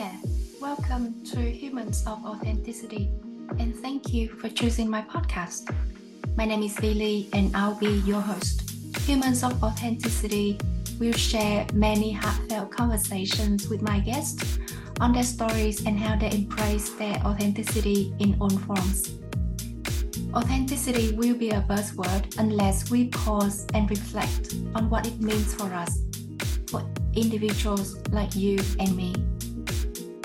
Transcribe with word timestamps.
there. 0.00 0.18
Welcome 0.62 1.22
to 1.26 1.36
Humans 1.36 2.04
of 2.06 2.24
Authenticity, 2.24 3.10
and 3.58 3.76
thank 3.76 4.14
you 4.14 4.28
for 4.28 4.48
choosing 4.48 4.88
my 4.88 5.02
podcast. 5.02 5.68
My 6.38 6.46
name 6.46 6.62
is 6.62 6.80
Lily, 6.80 7.28
and 7.34 7.54
I'll 7.54 7.74
be 7.74 8.00
your 8.08 8.22
host. 8.22 8.70
Humans 9.00 9.44
of 9.44 9.62
Authenticity 9.62 10.58
will 10.98 11.12
share 11.12 11.66
many 11.74 12.12
heartfelt 12.12 12.70
conversations 12.70 13.68
with 13.68 13.82
my 13.82 13.98
guests 14.00 14.58
on 15.02 15.12
their 15.12 15.22
stories 15.22 15.84
and 15.84 15.98
how 15.98 16.16
they 16.16 16.30
embrace 16.30 16.88
their 16.94 17.16
authenticity 17.16 18.14
in 18.20 18.38
all 18.40 18.48
forms. 18.48 19.18
Authenticity 20.32 21.14
will 21.14 21.34
be 21.34 21.50
a 21.50 21.60
buzzword 21.68 22.38
unless 22.38 22.90
we 22.90 23.08
pause 23.08 23.66
and 23.74 23.90
reflect 23.90 24.54
on 24.74 24.88
what 24.88 25.06
it 25.06 25.20
means 25.20 25.52
for 25.52 25.70
us, 25.74 26.00
for 26.68 26.88
individuals 27.12 27.98
like 28.08 28.34
you 28.34 28.58
and 28.78 28.96
me. 28.96 29.12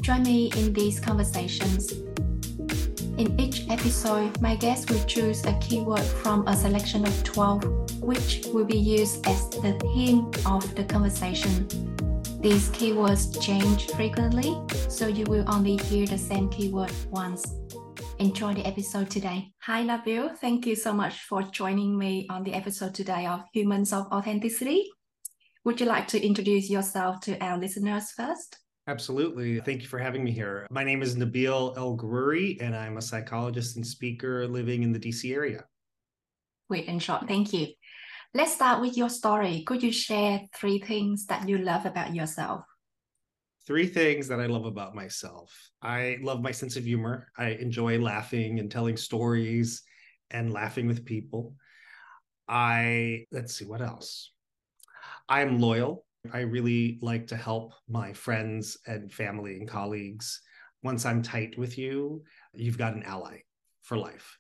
Join 0.06 0.22
me 0.22 0.52
in 0.56 0.72
these 0.72 1.00
conversations. 1.00 1.91
In 3.18 3.40
each 3.40 3.68
episode, 3.72 4.40
my 4.40 4.55
guest 4.55 4.91
will 4.91 5.04
choose 5.05 5.44
a 5.46 5.54
keyword 5.54 6.04
from 6.22 6.48
a 6.48 6.55
selection 6.55 7.08
of 7.08 7.23
12, 7.23 8.04
which 8.04 8.46
will 8.54 8.66
be 8.66 8.77
used 8.77 9.26
as 9.26 9.49
the 9.49 9.73
theme 9.82 10.30
of 10.46 10.76
the 10.76 10.84
conversation. 10.84 11.68
These 12.40 12.70
keywords 12.70 13.41
change 13.41 13.88
frequently, 13.94 14.55
so 14.90 15.08
you 15.08 15.26
will 15.26 15.44
only 15.52 15.77
hear 15.77 16.05
the 16.05 16.20
same 16.20 16.49
keyword 16.49 16.91
once. 17.10 17.55
Enjoy 18.20 18.54
the 18.54 18.68
episode 18.68 19.10
today. 19.10 19.54
Hi, 19.63 19.82
Nabil. 19.82 20.38
Thank 20.38 20.68
you 20.68 20.76
so 20.76 20.94
much 20.94 21.22
for 21.22 21.41
joining 21.41 21.98
me 21.98 22.27
on 22.30 22.44
the 22.44 22.54
episode 22.54 22.94
today 22.94 23.26
of 23.26 23.41
Humans 23.54 23.91
of 23.91 24.05
Authenticity. 24.12 24.88
Would 25.63 25.80
you 25.80 25.88
like 25.88 26.08
to 26.10 26.24
introduce 26.24 26.70
yourself 26.70 27.22
to 27.22 27.44
our 27.44 27.58
listeners 27.58 28.12
first? 28.12 28.60
Absolutely. 28.88 29.59
Thank 29.62 29.81
you 29.81 29.88
for 29.88 29.98
having 29.98 30.23
me 30.23 30.31
here. 30.31 30.67
My 30.70 30.84
name 30.84 31.02
is 31.02 31.16
Nabil 31.16 31.76
El 31.76 31.98
Ghoroury, 31.98 32.62
and 32.62 32.76
I'm 32.76 32.98
a 32.98 33.02
psychologist 33.02 33.77
and 33.77 33.85
speaker 33.85 34.48
living 34.48 34.84
in 34.84 34.91
the 34.91 34.99
DC 34.99 35.34
area. 35.34 35.65
Great 36.70 36.87
and 36.87 37.01
short. 37.01 37.27
Thank 37.27 37.51
you. 37.51 37.68
Let's 38.35 38.54
start 38.54 38.82
with 38.82 38.95
your 38.95 39.10
story. 39.10 39.63
Could 39.65 39.82
you 39.82 39.91
share 39.91 40.41
three 40.54 40.77
things 40.77 41.26
that 41.27 41.49
you 41.49 41.57
love 41.57 41.87
about 41.87 42.13
yourself? 42.13 42.63
Three 43.65 43.87
things 43.87 44.27
that 44.27 44.40
I 44.40 44.45
love 44.45 44.65
about 44.65 44.93
myself. 44.93 45.51
I 45.82 46.17
love 46.21 46.43
my 46.43 46.51
sense 46.51 46.76
of 46.76 46.84
humor. 46.84 47.32
I 47.35 47.51
enjoy 47.51 47.98
laughing 47.99 48.60
and 48.60 48.70
telling 48.70 48.98
stories 48.98 49.82
and 50.29 50.54
laughing 50.54 50.85
with 50.85 51.05
people. 51.05 51.55
I, 52.48 53.26
let's 53.32 53.55
see, 53.55 53.65
what 53.65 53.82
else? 53.82 54.32
I'm 55.27 55.60
loyal. 55.60 56.05
I 56.34 56.41
really 56.41 56.99
like 57.01 57.27
to 57.27 57.35
help 57.35 57.73
my 57.87 58.13
friends 58.13 58.77
and 58.87 59.12
family 59.12 59.57
and 59.57 59.68
colleagues. 59.68 60.41
Once 60.84 61.05
I'm 61.05 61.21
tight 61.21 61.57
with 61.57 61.77
you, 61.77 62.23
you've 62.54 62.77
got 62.77 62.93
an 62.93 63.04
ally 63.04 63.40
for 63.84 63.98
life. 63.98 64.38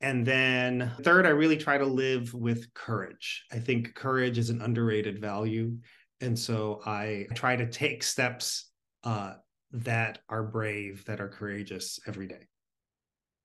And 0.00 0.26
then 0.26 0.92
third, 1.02 1.26
I 1.26 1.30
really 1.30 1.56
try 1.56 1.78
to 1.78 1.86
live 1.86 2.32
with 2.34 2.72
courage. 2.74 3.44
I 3.50 3.58
think 3.58 3.94
courage 3.94 4.38
is 4.38 4.50
an 4.50 4.60
underrated 4.60 5.20
value. 5.20 5.76
And 6.20 6.38
so 6.38 6.80
I 6.84 7.26
try 7.34 7.56
to 7.56 7.66
take 7.66 8.02
steps 8.02 8.70
uh, 9.04 9.34
that 9.72 10.20
are 10.28 10.42
brave, 10.42 11.04
that 11.06 11.20
are 11.20 11.28
courageous 11.28 11.98
every 12.06 12.26
day. 12.26 12.46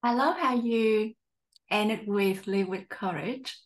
I 0.04 0.14
love 0.14 0.38
how 0.38 0.56
you 0.56 1.14
ended 1.70 2.08
with 2.08 2.48
live 2.48 2.68
with 2.68 2.90
courage. 2.90 3.58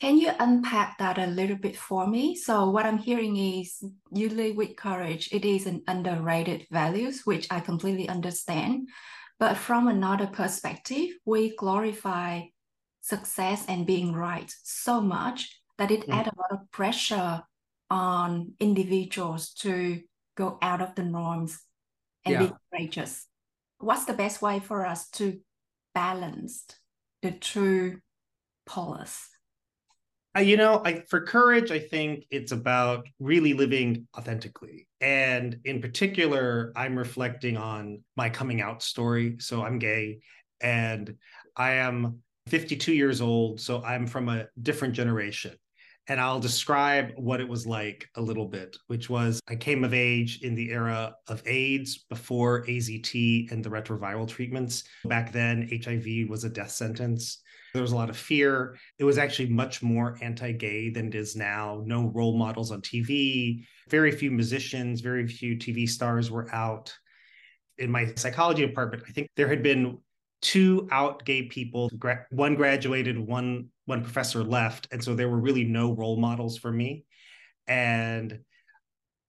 Can 0.00 0.16
you 0.16 0.32
unpack 0.38 0.96
that 0.96 1.18
a 1.18 1.26
little 1.26 1.58
bit 1.58 1.76
for 1.76 2.06
me? 2.06 2.34
So 2.34 2.70
what 2.70 2.86
I'm 2.86 2.96
hearing 2.96 3.36
is 3.36 3.84
you 4.10 4.30
live 4.30 4.56
with 4.56 4.74
courage. 4.76 5.28
It 5.30 5.44
is 5.44 5.66
an 5.66 5.82
underrated 5.86 6.66
values, 6.70 7.26
which 7.26 7.46
I 7.50 7.60
completely 7.60 8.08
understand. 8.08 8.88
But 9.38 9.58
from 9.58 9.88
another 9.88 10.26
perspective, 10.26 11.10
we 11.26 11.54
glorify 11.54 12.42
success 13.02 13.66
and 13.68 13.86
being 13.86 14.14
right 14.14 14.50
so 14.62 15.02
much 15.02 15.60
that 15.76 15.90
it 15.90 16.06
mm. 16.06 16.14
adds 16.14 16.28
a 16.28 16.40
lot 16.40 16.52
of 16.52 16.70
pressure 16.70 17.42
on 17.90 18.52
individuals 18.58 19.52
to 19.52 20.00
go 20.34 20.56
out 20.62 20.80
of 20.80 20.94
the 20.94 21.02
norms 21.02 21.58
and 22.24 22.32
yeah. 22.32 22.46
be 22.46 22.52
courageous. 22.70 23.26
What's 23.78 24.06
the 24.06 24.14
best 24.14 24.40
way 24.40 24.60
for 24.60 24.86
us 24.86 25.10
to 25.10 25.40
balance 25.94 26.64
the 27.20 27.32
two 27.32 27.98
poles? 28.64 29.26
You 30.40 30.56
know, 30.56 30.80
I, 30.84 31.02
for 31.08 31.20
courage, 31.20 31.70
I 31.70 31.78
think 31.78 32.24
it's 32.30 32.52
about 32.52 33.06
really 33.18 33.52
living 33.52 34.06
authentically. 34.16 34.88
And 35.00 35.58
in 35.64 35.80
particular, 35.80 36.72
I'm 36.74 36.96
reflecting 36.96 37.56
on 37.56 38.02
my 38.16 38.30
coming 38.30 38.60
out 38.60 38.82
story. 38.82 39.36
So 39.38 39.62
I'm 39.62 39.78
gay 39.78 40.20
and 40.60 41.16
I 41.56 41.72
am 41.72 42.20
52 42.48 42.92
years 42.92 43.20
old. 43.20 43.60
So 43.60 43.82
I'm 43.82 44.06
from 44.06 44.28
a 44.28 44.46
different 44.62 44.94
generation. 44.94 45.56
And 46.08 46.20
I'll 46.20 46.40
describe 46.40 47.12
what 47.16 47.40
it 47.40 47.48
was 47.48 47.66
like 47.66 48.08
a 48.16 48.20
little 48.20 48.48
bit, 48.48 48.76
which 48.88 49.08
was 49.08 49.40
I 49.48 49.54
came 49.54 49.84
of 49.84 49.94
age 49.94 50.40
in 50.42 50.54
the 50.54 50.70
era 50.70 51.14
of 51.28 51.46
AIDS 51.46 52.04
before 52.08 52.64
AZT 52.64 53.52
and 53.52 53.62
the 53.62 53.70
retroviral 53.70 54.26
treatments. 54.26 54.84
Back 55.04 55.32
then, 55.32 55.68
HIV 55.70 56.28
was 56.28 56.42
a 56.44 56.50
death 56.50 56.72
sentence. 56.72 57.42
There 57.72 57.82
was 57.82 57.92
a 57.92 57.96
lot 57.96 58.10
of 58.10 58.16
fear. 58.16 58.76
It 58.98 59.04
was 59.04 59.18
actually 59.18 59.50
much 59.50 59.82
more 59.82 60.18
anti 60.20 60.52
gay 60.52 60.90
than 60.90 61.08
it 61.08 61.14
is 61.14 61.36
now. 61.36 61.82
No 61.84 62.06
role 62.14 62.36
models 62.36 62.70
on 62.70 62.82
TV, 62.82 63.64
very 63.88 64.10
few 64.12 64.30
musicians, 64.30 65.00
very 65.00 65.26
few 65.26 65.56
TV 65.56 65.88
stars 65.88 66.30
were 66.30 66.52
out. 66.54 66.94
In 67.78 67.90
my 67.90 68.12
psychology 68.16 68.66
department, 68.66 69.04
I 69.08 69.12
think 69.12 69.28
there 69.36 69.48
had 69.48 69.62
been 69.62 69.98
two 70.42 70.88
out 70.90 71.24
gay 71.24 71.42
people 71.42 71.90
one 72.30 72.54
graduated 72.54 73.18
one 73.18 73.68
one 73.84 74.02
professor 74.02 74.42
left 74.42 74.88
and 74.90 75.02
so 75.04 75.14
there 75.14 75.28
were 75.28 75.38
really 75.38 75.64
no 75.64 75.92
role 75.92 76.16
models 76.16 76.56
for 76.56 76.72
me 76.72 77.04
and 77.66 78.40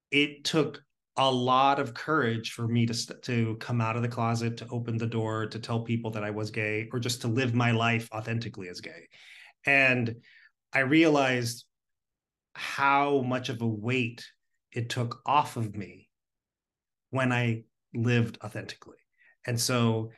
it 0.09 0.44
took 0.44 0.81
a 1.17 1.29
lot 1.31 1.79
of 1.79 1.94
courage 1.94 2.51
for 2.53 2.67
me 2.67 2.85
to 2.85 3.22
to 3.22 3.57
come 3.59 3.81
out 3.81 3.95
of 3.95 4.01
the 4.01 4.07
closet, 4.07 4.57
to 4.57 4.67
open 4.69 4.97
the 4.97 5.07
door, 5.07 5.45
to 5.47 5.59
tell 5.59 5.81
people 5.81 6.11
that 6.11 6.23
I 6.23 6.31
was 6.31 6.51
gay, 6.51 6.89
or 6.91 6.99
just 6.99 7.22
to 7.22 7.27
live 7.27 7.53
my 7.53 7.72
life 7.72 8.09
authentically 8.13 8.69
as 8.69 8.81
gay. 8.81 9.09
And 9.66 10.16
I 10.73 10.79
realized 10.79 11.66
how 12.53 13.22
much 13.22 13.49
of 13.49 13.61
a 13.61 13.67
weight 13.67 14.25
it 14.72 14.89
took 14.89 15.22
off 15.25 15.57
of 15.57 15.75
me 15.75 16.09
when 17.09 17.31
I 17.31 17.63
lived 17.93 18.38
authentically. 18.43 18.97
And 19.45 19.59
so 19.59 20.11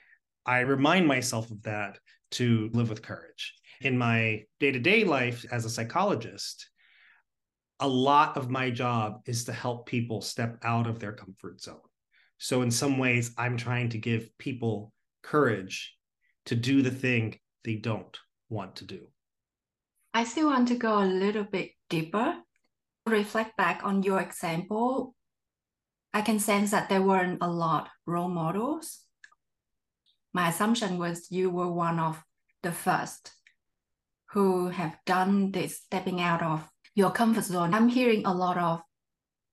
I 0.46 0.60
remind 0.60 1.08
myself 1.08 1.50
of 1.50 1.62
that 1.64 2.00
to 2.32 2.70
live 2.74 2.90
with 2.90 3.02
courage. 3.02 3.54
In 3.82 3.98
my 3.98 4.44
day 4.60 4.72
to 4.72 4.80
day 4.80 5.04
life 5.04 5.46
as 5.52 5.66
a 5.66 5.70
psychologist, 5.70 6.70
a 7.80 7.88
lot 7.88 8.38
of 8.38 8.50
my 8.50 8.70
job 8.70 9.22
is 9.26 9.46
to 9.46 9.54
help 9.54 9.86
people 9.86 10.22
step 10.22 10.58
out 10.64 10.88
of 10.88 11.00
their 11.00 11.14
comfort 11.14 11.62
zone. 11.62 11.80
So, 12.38 12.62
in 12.62 12.72
some 12.72 12.98
ways, 12.98 13.32
I'm 13.38 13.58
trying 13.58 13.90
to 13.90 13.98
give 13.98 14.38
people 14.38 14.92
courage 15.22 15.96
to 16.46 16.56
do 16.56 16.82
the 16.82 16.92
thing 16.92 17.40
they 17.64 17.76
don't 17.76 18.18
want 18.50 18.78
to 18.78 18.86
do. 18.86 19.08
I 20.14 20.26
still 20.26 20.48
want 20.48 20.68
to 20.68 20.76
go 20.76 21.00
a 21.00 21.06
little 21.06 21.44
bit 21.44 21.72
deeper. 21.90 22.36
Reflect 23.06 23.58
back 23.58 23.82
on 23.84 24.04
your 24.04 24.20
example. 24.20 25.16
I 26.14 26.22
can 26.22 26.40
sense 26.40 26.72
that 26.72 26.90
there 26.90 27.02
weren't 27.02 27.40
a 27.42 27.50
lot 27.50 27.90
role 28.06 28.30
models. 28.30 29.00
My 30.34 30.50
assumption 30.50 30.98
was 30.98 31.32
you 31.32 31.50
were 31.50 31.72
one 31.72 32.00
of 32.00 32.24
the 32.62 32.72
first 32.72 33.32
who 34.32 34.70
have 34.70 34.98
done 35.06 35.52
this 35.52 35.78
stepping 35.78 36.22
out 36.22 36.42
of 36.42 36.68
your 36.96 37.12
comfort 37.12 37.44
zone. 37.44 37.74
I'm 37.74 37.90
hearing 37.90 38.26
a 38.26 38.34
lot 38.34 38.58
of 38.58 38.82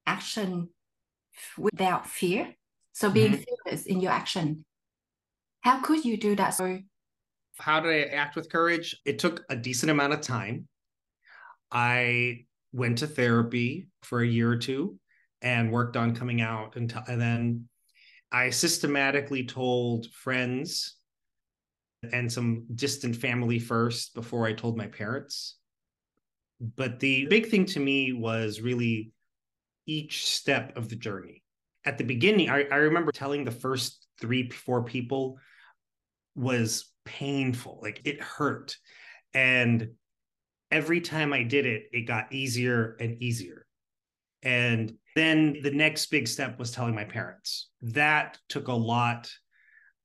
action 0.06 0.68
without 1.56 2.06
fear. 2.06 2.54
So 2.92 3.10
being 3.10 3.32
mm-hmm. 3.32 3.42
fearless 3.64 3.86
in 3.86 4.00
your 4.00 4.12
action. 4.12 4.64
How 5.62 5.80
could 5.80 6.04
you 6.04 6.16
do 6.16 6.36
that? 6.36 6.50
So 6.50 6.78
how 7.58 7.80
did 7.80 7.92
I 7.92 8.14
act 8.14 8.36
with 8.36 8.50
courage? 8.50 8.96
It 9.04 9.18
took 9.18 9.44
a 9.48 9.56
decent 9.56 9.90
amount 9.90 10.12
of 10.12 10.20
time. 10.20 10.66
I 11.70 12.46
went 12.72 12.98
to 12.98 13.06
therapy 13.06 13.88
for 14.02 14.20
a 14.20 14.26
year 14.26 14.50
or 14.50 14.56
two 14.56 14.98
and 15.42 15.72
worked 15.72 15.96
on 15.96 16.14
coming 16.14 16.40
out 16.40 16.76
and, 16.76 16.90
t- 16.90 16.96
and 17.08 17.20
then 17.20 17.68
I 18.32 18.50
systematically 18.50 19.44
told 19.44 20.06
friends 20.12 20.96
and 22.12 22.32
some 22.32 22.66
distant 22.74 23.16
family 23.16 23.58
first 23.58 24.14
before 24.14 24.46
I 24.46 24.52
told 24.52 24.76
my 24.76 24.86
parents. 24.86 25.56
But 26.60 27.00
the 27.00 27.26
big 27.26 27.48
thing 27.48 27.64
to 27.66 27.80
me 27.80 28.12
was 28.12 28.60
really 28.60 29.12
each 29.86 30.26
step 30.26 30.76
of 30.76 30.88
the 30.88 30.96
journey. 30.96 31.42
At 31.84 31.96
the 31.96 32.04
beginning, 32.04 32.50
I, 32.50 32.64
I 32.70 32.76
remember 32.76 33.12
telling 33.12 33.44
the 33.44 33.50
first 33.50 34.06
three, 34.20 34.50
four 34.50 34.84
people 34.84 35.38
was 36.34 36.92
painful. 37.06 37.80
Like 37.82 38.02
it 38.04 38.22
hurt. 38.22 38.76
And 39.32 39.92
every 40.70 41.00
time 41.00 41.32
I 41.32 41.42
did 41.42 41.64
it, 41.64 41.84
it 41.92 42.02
got 42.02 42.32
easier 42.32 42.96
and 43.00 43.22
easier. 43.22 43.64
And 44.42 44.92
Then 45.16 45.58
the 45.62 45.70
next 45.70 46.06
big 46.06 46.28
step 46.28 46.58
was 46.58 46.70
telling 46.70 46.94
my 46.94 47.04
parents. 47.04 47.68
That 47.82 48.38
took 48.48 48.68
a 48.68 48.72
lot. 48.72 49.30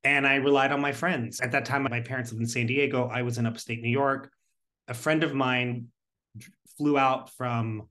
And 0.03 0.25
I 0.25 0.35
relied 0.35 0.71
on 0.71 0.81
my 0.81 0.91
friends. 0.91 1.41
At 1.41 1.51
that 1.51 1.65
time, 1.65 1.83
my 1.83 2.01
parents 2.01 2.31
lived 2.31 2.41
in 2.41 2.47
San 2.47 2.67
Diego. 2.67 3.09
I 3.11 3.23
was 3.23 3.37
in 3.37 3.45
upstate 3.45 3.81
New 3.81 3.89
York. 3.89 4.31
A 4.87 4.93
friend 4.93 5.23
of 5.23 5.33
mine 5.33 5.87
flew 6.77 6.97
out 6.97 7.29
from, 7.35 7.87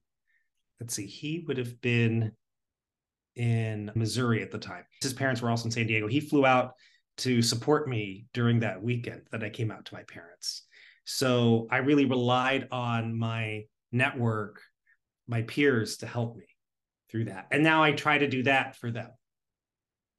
let's 0.81 0.95
see, 0.95 1.07
he 1.07 1.45
would 1.47 1.59
have 1.59 1.81
been 1.81 2.33
in 3.37 3.91
Missouri 3.95 4.43
at 4.43 4.51
the 4.51 4.59
time. 4.59 4.85
His 5.03 5.13
parents 5.13 5.43
were 5.43 5.51
also 5.51 5.67
in 5.67 5.71
San 5.71 5.87
Diego. 5.87 6.07
He 6.07 6.21
flew 6.21 6.47
out 6.47 6.73
to 7.19 7.43
support 7.43 7.89
me 7.89 8.27
during 8.33 8.61
that 8.61 8.83
weekend 8.83 9.23
that 9.31 9.45
I 9.45 9.51
came 9.51 9.71
out 9.71 9.85
to 9.87 9.95
my 9.95 10.03
parents. 10.03 10.63
So 11.05 11.67
I 11.71 11.79
really 11.79 12.07
relied 12.07 12.69
on 12.71 13.17
my 13.17 13.65
network, 13.93 14.61
my 15.29 15.43
peers 15.43 15.99
to 15.99 16.07
help 16.07 16.37
me 16.37 16.47
through 17.11 17.27
that. 17.27 17.47
And 17.51 17.63
now 17.63 17.83
I 17.83 17.93
try 17.93 18.19
to 18.19 18.27
do 18.27 18.43
that 18.45 18.77
for 18.77 18.91
them. 18.91 19.11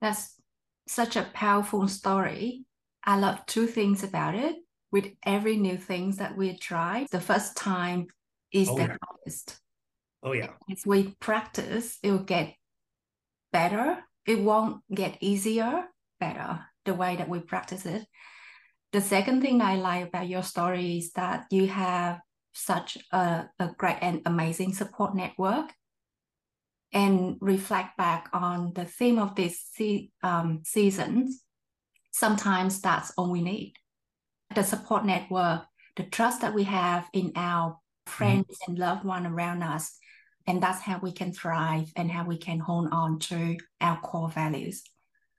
That's 0.01 0.33
such 0.87 1.15
a 1.15 1.27
powerful 1.33 1.87
story. 1.87 2.63
I 3.03 3.17
love 3.17 3.45
two 3.45 3.67
things 3.67 4.03
about 4.03 4.35
it. 4.35 4.55
With 4.95 5.11
every 5.25 5.57
new 5.57 5.75
things 5.75 6.15
that 6.17 6.37
we 6.37 6.55
try, 6.55 7.05
the 7.11 7.19
first 7.19 7.57
time 7.57 8.07
is 8.53 8.69
oh, 8.69 8.77
the 8.77 8.83
yeah. 8.83 8.97
hardest. 9.03 9.59
Oh 10.23 10.31
yeah. 10.31 10.51
As 10.71 10.85
we 10.85 11.13
practice, 11.19 11.99
it 12.01 12.11
will 12.11 12.19
get 12.19 12.55
better. 13.51 13.99
It 14.25 14.39
won't 14.39 14.77
get 14.87 15.17
easier, 15.19 15.83
better 16.21 16.61
the 16.85 16.93
way 16.93 17.17
that 17.17 17.27
we 17.27 17.39
practice 17.39 17.85
it. 17.85 18.07
The 18.93 19.01
second 19.01 19.41
thing 19.41 19.61
I 19.61 19.75
like 19.75 20.07
about 20.07 20.29
your 20.29 20.43
story 20.43 20.99
is 20.99 21.11
that 21.19 21.43
you 21.51 21.67
have 21.67 22.21
such 22.53 22.97
a, 23.11 23.49
a 23.59 23.71
great 23.77 23.97
and 23.99 24.21
amazing 24.25 24.73
support 24.73 25.13
network 25.13 25.73
and 26.93 27.35
reflect 27.41 27.97
back 27.97 28.29
on 28.31 28.71
the 28.73 28.85
theme 28.85 29.19
of 29.19 29.35
this 29.35 29.61
se- 29.73 30.11
um, 30.23 30.61
seasons, 30.63 31.43
sometimes 32.13 32.79
that's 32.79 33.11
all 33.17 33.29
we 33.29 33.41
need. 33.41 33.73
The 34.55 34.63
support 34.63 35.05
network, 35.05 35.63
the 35.95 36.03
trust 36.03 36.41
that 36.41 36.53
we 36.53 36.63
have 36.63 37.07
in 37.13 37.31
our 37.35 37.71
mm-hmm. 37.71 38.11
friends 38.11 38.45
mm-hmm. 38.45 38.71
and 38.71 38.79
loved 38.79 39.05
one 39.05 39.25
around 39.25 39.63
us. 39.63 39.97
And 40.47 40.61
that's 40.61 40.81
how 40.81 40.99
we 40.99 41.11
can 41.11 41.33
thrive 41.33 41.91
and 41.95 42.09
how 42.09 42.25
we 42.25 42.37
can 42.37 42.59
hold 42.59 42.89
on 42.91 43.19
to 43.19 43.57
our 43.81 43.99
core 43.99 44.29
values. 44.29 44.83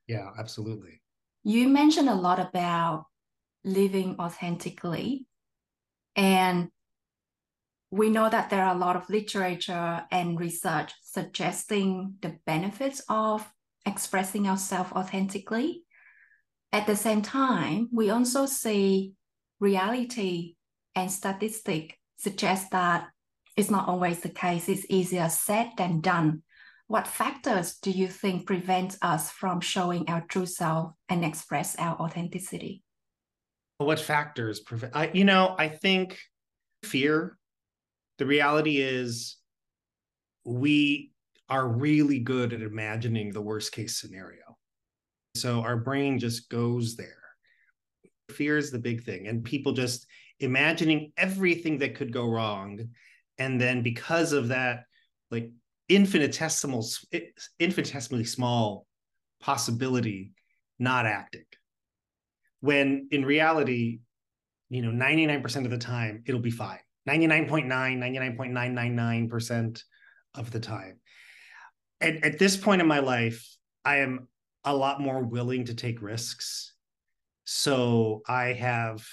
Yeah, 0.09 0.31
absolutely. 0.39 1.01
You 1.45 1.69
mentioned 1.69 2.09
a 2.09 2.15
lot 2.15 2.41
about 2.41 3.07
living 3.65 4.17
authentically. 4.19 5.27
And 6.17 6.71
we 7.91 8.11
know 8.11 8.29
that 8.29 8.51
there 8.51 8.65
are 8.65 8.75
a 8.75 8.79
lot 8.79 8.97
of 8.97 9.09
literature 9.09 10.05
and 10.11 10.41
research 10.41 10.93
suggesting 11.03 12.15
the 12.21 12.39
benefits 12.47 13.01
of 13.09 13.47
expressing 13.87 14.49
ourselves 14.49 14.93
authentically. 14.93 15.85
At 16.73 16.87
the 16.87 16.97
same 16.97 17.23
time, 17.23 17.89
we 17.93 18.11
also 18.11 18.47
see 18.47 19.13
reality 19.61 20.55
and 20.95 21.11
statistic 21.11 21.99
suggest 22.19 22.71
that 22.73 23.09
it's 23.57 23.71
not 23.71 23.89
always 23.89 24.21
the 24.21 24.29
case. 24.29 24.69
It's 24.69 24.87
easier 24.89 25.29
said 25.29 25.71
than 25.77 26.01
done. 26.01 26.43
What 26.89 27.07
factors 27.07 27.79
do 27.83 27.91
you 27.91 28.07
think 28.07 28.47
prevent 28.47 28.97
us 29.03 29.31
from 29.31 29.61
showing 29.61 30.09
our 30.09 30.25
true 30.29 30.47
self 30.47 30.93
and 31.09 31.25
express 31.25 31.75
our 31.77 31.97
authenticity? 31.97 32.83
What 33.79 33.99
factors 33.99 34.61
prevent? 34.61 34.95
I, 34.95 35.11
you 35.13 35.25
know, 35.25 35.55
I 35.59 35.69
think 35.69 36.19
fear 36.85 37.39
the 38.19 38.27
reality 38.27 38.81
is 38.81 39.37
we 40.45 41.11
are 41.49 41.67
really 41.67 42.21
good 42.21 42.53
at 42.53 42.63
imagining 42.63 43.33
the 43.33 43.43
worst 43.43 43.73
case 43.73 44.01
scenario. 44.01 44.46
So 45.41 45.61
our 45.61 45.77
brain 45.77 46.19
just 46.19 46.49
goes 46.49 46.97
there. 46.97 47.13
Fear 48.31 48.59
is 48.59 48.71
the 48.71 48.79
big 48.79 49.05
thing. 49.05 49.29
And 49.29 49.45
people 49.45 49.73
just 49.73 50.07
imagining 50.41 51.13
everything 51.17 51.79
that 51.79 51.95
could 51.95 52.13
go 52.13 52.29
wrong. 52.29 52.89
And 53.39 53.61
then 53.61 53.83
because 53.83 54.33
of 54.33 54.49
that, 54.49 54.85
like 55.31 55.51
infinitesimal, 55.89 56.87
infinitesimally 57.59 58.25
small 58.25 58.87
possibility, 59.41 60.33
not 60.79 61.07
acting. 61.07 61.45
When 62.61 63.09
in 63.11 63.25
reality, 63.25 64.01
you 64.69 64.83
know, 64.83 64.91
99% 64.91 65.65
of 65.65 65.71
the 65.71 65.79
time, 65.79 66.23
it'll 66.27 66.41
be 66.41 66.51
fine. 66.51 66.79
99.9, 67.09 67.69
99.999% 67.69 69.83
of 70.35 70.51
the 70.51 70.61
time. 70.61 70.99
At, 72.01 72.25
at 72.25 72.39
this 72.39 72.57
point 72.57 72.81
in 72.81 72.89
my 72.89 72.99
life, 72.99 73.49
I 73.85 73.99
am 73.99 74.29
a 74.67 74.75
lot 74.75 75.01
more 75.01 75.23
willing 75.23 75.65
to 75.65 75.75
take 75.75 76.03
risks. 76.03 76.75
So 77.45 78.23
I 78.29 78.53
have 78.53 79.07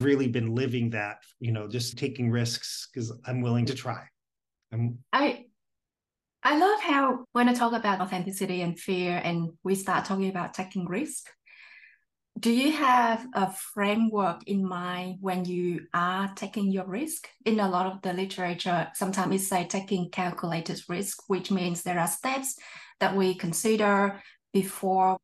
really 0.00 0.28
been 0.28 0.54
living 0.54 0.90
that, 0.90 1.18
you 1.40 1.52
know, 1.52 1.66
just 1.66 1.98
taking 1.98 2.30
risks 2.30 2.88
because 2.92 3.12
I'm 3.26 3.40
willing 3.40 3.66
to 3.66 3.74
try. 3.74 4.04
I'm, 4.72 4.98
I 5.12 5.46
I 6.42 6.58
love 6.58 6.80
how 6.80 7.24
when 7.32 7.48
I 7.48 7.54
talk 7.54 7.72
about 7.72 8.00
authenticity 8.00 8.62
and 8.62 8.78
fear 8.78 9.20
and 9.22 9.50
we 9.62 9.74
start 9.74 10.04
talking 10.04 10.30
about 10.30 10.54
taking 10.54 10.86
risk, 10.86 11.28
do 12.38 12.50
you 12.50 12.72
have 12.72 13.26
a 13.34 13.52
framework 13.52 14.42
in 14.46 14.66
mind 14.66 15.18
when 15.20 15.44
you 15.44 15.86
are 15.92 16.32
taking 16.34 16.70
your 16.70 16.86
risk 16.86 17.28
in 17.44 17.60
a 17.60 17.68
lot 17.68 17.86
of 17.86 18.00
the 18.02 18.12
literature 18.12 18.88
sometimes 18.94 19.34
it's 19.34 19.48
say 19.48 19.66
taking 19.66 20.08
calculated 20.10 20.80
risk 20.88 21.18
which 21.26 21.50
means 21.50 21.82
there 21.82 21.98
are 21.98 22.06
steps 22.06 22.56
that 23.00 23.16
we 23.16 23.34
consider 23.34 24.22
before 24.52 25.16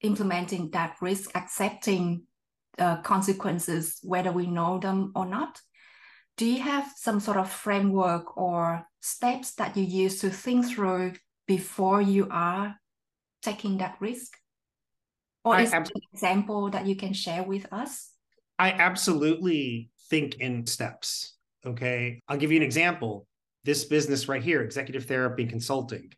implementing 0.00 0.70
that 0.70 0.96
risk 1.00 1.30
accepting 1.34 2.22
the 2.78 3.00
consequences 3.04 3.98
whether 4.02 4.32
we 4.32 4.46
know 4.46 4.78
them 4.78 5.12
or 5.14 5.26
not 5.26 5.60
do 6.36 6.46
you 6.46 6.60
have 6.62 6.90
some 6.96 7.20
sort 7.20 7.36
of 7.36 7.50
framework 7.50 8.36
or 8.36 8.86
steps 9.00 9.54
that 9.54 9.76
you 9.76 9.84
use 9.84 10.20
to 10.20 10.30
think 10.30 10.66
through 10.66 11.12
before 11.46 12.00
you 12.00 12.28
are 12.30 12.76
taking 13.42 13.78
that 13.78 13.96
risk 14.00 14.32
or 15.44 15.56
I 15.56 15.62
is 15.62 15.72
ab- 15.72 15.86
an 15.86 16.02
example 16.12 16.70
that 16.70 16.86
you 16.86 16.96
can 16.96 17.12
share 17.12 17.42
with 17.42 17.70
us? 17.72 18.10
I 18.58 18.72
absolutely 18.72 19.90
think 20.08 20.36
in 20.36 20.66
steps. 20.66 21.36
Okay. 21.64 22.20
I'll 22.28 22.36
give 22.36 22.52
you 22.52 22.58
an 22.58 22.62
example. 22.62 23.26
This 23.64 23.84
business 23.84 24.28
right 24.28 24.42
here, 24.42 24.62
executive 24.62 25.04
therapy 25.04 25.46
consulting, 25.46 26.12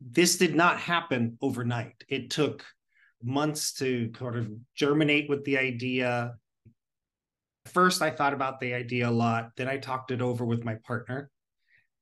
this 0.00 0.36
did 0.36 0.54
not 0.54 0.78
happen 0.78 1.38
overnight. 1.40 2.04
It 2.08 2.30
took 2.30 2.64
months 3.22 3.72
to 3.74 4.12
sort 4.18 4.36
of 4.36 4.50
germinate 4.74 5.28
with 5.28 5.44
the 5.44 5.58
idea. 5.58 6.34
First, 7.66 8.02
I 8.02 8.10
thought 8.10 8.34
about 8.34 8.60
the 8.60 8.74
idea 8.74 9.08
a 9.08 9.10
lot. 9.10 9.50
Then 9.56 9.68
I 9.68 9.78
talked 9.78 10.10
it 10.10 10.22
over 10.22 10.44
with 10.44 10.64
my 10.64 10.74
partner 10.86 11.30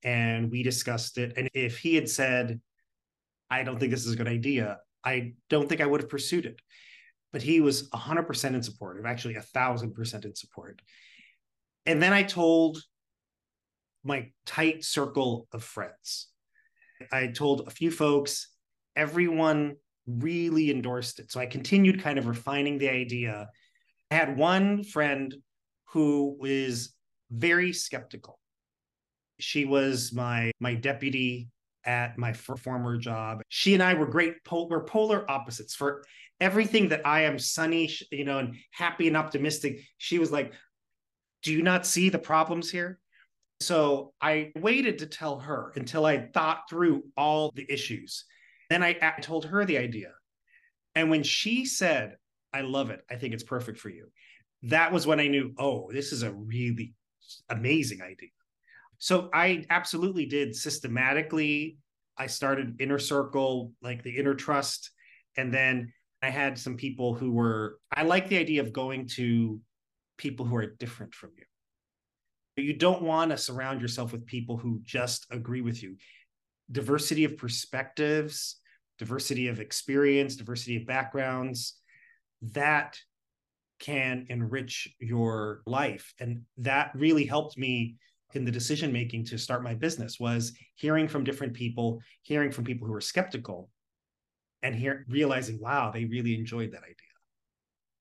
and 0.03 0.51
we 0.51 0.63
discussed 0.63 1.19
it. 1.19 1.35
And 1.37 1.49
if 1.55 1.79
he 1.79 1.95
had 1.95 2.09
said, 2.09 2.61
I 3.51 3.63
don't 3.63 3.79
think 3.79 3.91
this 3.91 4.07
is 4.07 4.13
a 4.13 4.17
good 4.17 4.29
idea, 4.29 4.79
I 5.05 5.35
don't 5.49 5.69
think 5.69 5.81
I 5.81 5.87
would 5.87 6.03
have 6.03 6.11
pursued 6.11 6.47
it. 6.47 6.61
But 7.33 7.43
he 7.43 7.61
was 7.61 7.89
100% 7.91 8.55
in 8.55 8.63
support, 8.63 8.99
of 8.99 9.07
actually 9.07 9.37
a 9.37 9.43
thousand 9.43 9.95
percent 9.95 10.25
in 10.25 10.35
support. 10.35 10.81
And 11.87 12.03
then 12.03 12.13
I 12.13 12.23
told 12.23 12.83
my 14.05 14.31
tight 14.47 14.85
circle 14.85 15.49
of 15.53 15.65
friends. 15.65 16.29
I 17.13 17.29
told 17.29 17.67
a 17.67 17.71
few 17.71 17.91
folks, 17.91 18.49
everyone 18.97 19.77
really 20.07 20.71
endorsed 20.71 21.19
it. 21.19 21.33
So 21.33 21.41
I 21.41 21.47
continued 21.47 22.03
kind 22.03 22.19
of 22.19 22.27
refining 22.27 22.79
the 22.79 22.91
idea. 22.91 23.49
I 24.11 24.15
had 24.15 24.37
one 24.37 24.85
friend 24.85 25.35
who 25.87 26.37
was 26.39 26.95
very 27.31 27.73
skeptical. 27.73 28.39
She 29.41 29.65
was 29.65 30.13
my 30.13 30.53
my 30.61 30.75
deputy 30.75 31.49
at 31.85 32.17
my 32.19 32.33
former 32.33 32.97
job. 32.97 33.43
She 33.49 33.75
and 33.75 33.83
I 33.83 33.95
were 33.95 34.07
great, 34.07 34.43
pol- 34.45 34.69
we're 34.69 34.85
polar 34.85 35.31
opposites 35.31 35.75
for 35.75 36.05
everything 36.41 36.89
that 36.89 37.07
I 37.07 37.23
am 37.23 37.39
sunny, 37.39 37.91
you 38.11 38.25
know, 38.25 38.39
and 38.39 38.57
happy 38.71 39.07
and 39.07 39.17
optimistic. 39.17 39.81
She 39.99 40.19
was 40.19 40.33
like, 40.33 40.53
Do 41.43 41.53
you 41.53 41.63
not 41.63 41.87
see 41.87 42.09
the 42.09 42.19
problems 42.19 42.71
here? 42.71 42.99
So 43.61 44.13
I 44.21 44.53
waited 44.57 44.99
to 44.99 45.07
tell 45.07 45.39
her 45.39 45.73
until 45.77 46.05
I 46.05 46.27
thought 46.35 46.69
through 46.69 47.05
all 47.17 47.53
the 47.55 47.67
issues. 47.73 48.25
Then 48.69 48.83
I, 48.83 48.97
I 49.01 49.21
told 49.21 49.47
her 49.47 49.65
the 49.65 49.79
idea. 49.79 50.13
And 50.95 51.11
when 51.11 51.23
she 51.23 51.65
said, 51.65 52.17
I 52.53 52.61
love 52.61 52.91
it, 52.91 53.01
I 53.11 53.17
think 53.17 53.35
it's 53.35 53.43
perfect 53.43 53.79
for 53.79 53.89
you, 53.89 54.09
that 54.65 54.93
was 54.93 55.07
when 55.07 55.21
I 55.21 55.29
knew, 55.29 55.53
oh, 55.59 55.91
this 55.93 56.13
is 56.13 56.23
a 56.23 56.33
really 56.33 56.95
amazing 57.49 58.01
idea. 58.03 58.31
So 58.99 59.29
I 59.35 59.65
absolutely 59.71 60.27
did 60.27 60.55
systematically. 60.55 61.79
I 62.17 62.27
started 62.27 62.81
inner 62.81 62.99
circle, 62.99 63.73
like 63.83 64.03
the 64.03 64.17
inner 64.17 64.35
trust. 64.35 64.91
And 65.37 65.53
then 65.53 65.93
I 66.23 66.31
had 66.31 66.59
some 66.59 66.77
people 66.77 67.15
who 67.15 67.33
were, 67.33 67.79
I 67.93 68.05
like 68.05 68.29
the 68.29 68.39
idea 68.39 68.63
of 68.63 68.73
going 68.73 69.09
to 69.17 69.61
people 70.17 70.47
who 70.47 70.57
are 70.57 70.67
different 70.67 71.15
from 71.15 71.31
you. 71.37 71.45
You 72.57 72.75
don't 72.75 73.03
want 73.03 73.31
to 73.33 73.37
surround 73.37 73.81
yourself 73.81 74.13
with 74.13 74.27
people 74.27 74.57
who 74.57 74.81
just 74.85 75.27
agree 75.31 75.61
with 75.61 75.83
you. 75.83 75.97
diversity 76.71 77.25
of 77.25 77.37
perspectives, 77.37 78.57
diversity 78.99 79.49
of 79.49 79.61
experience, 79.61 80.37
diversity 80.37 80.77
of 80.77 80.87
backgrounds, 80.87 81.75
that 82.43 82.99
can 83.81 84.27
enrich 84.29 84.89
your 84.99 85.63
life. 85.67 86.15
And 86.21 86.43
that 86.59 86.93
really 86.95 87.25
helped 87.27 87.59
me 87.59 87.97
in 88.35 88.45
the 88.45 88.51
decision 88.51 88.93
making 88.93 89.25
to 89.27 89.39
start 89.39 89.63
my 89.63 89.75
business 89.75 90.19
was 90.19 90.53
hearing 90.75 91.07
from 91.07 91.25
different 91.25 91.55
people, 91.55 92.01
hearing 92.23 92.51
from 92.51 92.65
people 92.65 92.87
who 92.87 92.93
were 92.93 93.01
skeptical 93.01 93.71
and 94.63 94.75
here 94.75 95.05
realizing, 95.09 95.61
wow, 95.61 95.91
they 95.91 96.05
really 96.05 96.35
enjoyed 96.35 96.73
that 96.73 96.83
idea. 96.83 97.04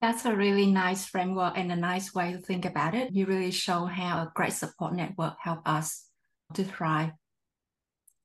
That's 0.04 0.26
a 0.26 0.36
really 0.36 0.66
nice 0.66 1.06
framework 1.06 1.58
and 1.58 1.72
a 1.72 1.78
nice 1.78 2.14
way 2.14 2.34
to 2.34 2.38
think 2.38 2.66
about 2.66 2.94
it. 2.94 3.14
You 3.14 3.26
really 3.26 3.52
show 3.52 3.86
how 3.86 4.18
a 4.18 4.32
great 4.36 4.52
support 4.52 4.94
network 4.94 5.36
help 5.40 5.62
us 5.66 6.10
to 6.56 6.66
thrive 6.66 7.12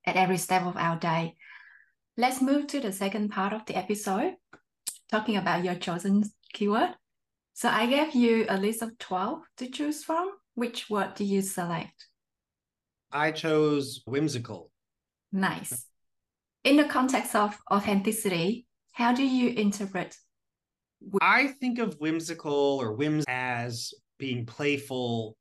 at 0.05 0.17
every 0.17 0.39
step 0.39 0.67
of 0.67 0.77
our 0.77 0.99
day. 0.99 1.37
Let's 2.17 2.43
move 2.43 2.67
to 2.67 2.81
the 2.81 2.91
second 2.91 3.29
part 3.29 3.53
of 3.53 3.65
the 3.65 3.77
episode, 3.77 4.35
talking 5.09 5.37
about 5.37 5.63
your 5.63 5.77
chosen 5.77 6.25
keyword. 6.53 6.97
So 7.55 7.69
I 7.69 7.87
gave 7.87 8.13
you 8.13 8.47
a 8.49 8.57
list 8.57 8.83
of 8.83 8.99
12 8.99 9.43
to 9.59 9.71
choose 9.71 10.03
from. 10.03 10.33
Which 10.57 10.91
word 10.91 11.15
do 11.15 11.23
you 11.23 11.43
select? 11.43 12.09
I 13.13 13.31
chose 13.31 14.03
whimsical. 14.05 14.73
Nice. 15.31 15.87
In 16.65 16.77
the 16.77 16.87
context 16.87 17.37
of 17.37 17.57
authenticity, 17.71 18.67
how 18.91 19.13
do 19.13 19.25
you 19.25 19.51
interpret? 19.51 20.17
I 21.21 21.49
think 21.49 21.79
of 21.79 21.99
whimsical 22.01 22.79
or 22.81 22.93
whims 22.93 23.25
as 23.29 23.93
being 24.19 24.47
playful. 24.47 25.37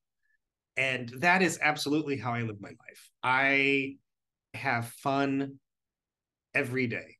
And 0.76 1.10
that 1.20 1.42
is 1.42 1.58
absolutely 1.62 2.18
how 2.18 2.34
I 2.34 2.42
live 2.42 2.62
my 2.62 2.70
life. 2.70 3.10
I 3.24 3.96
have 4.54 4.90
fun 4.90 5.60
every 6.54 6.88
day. 6.88 7.18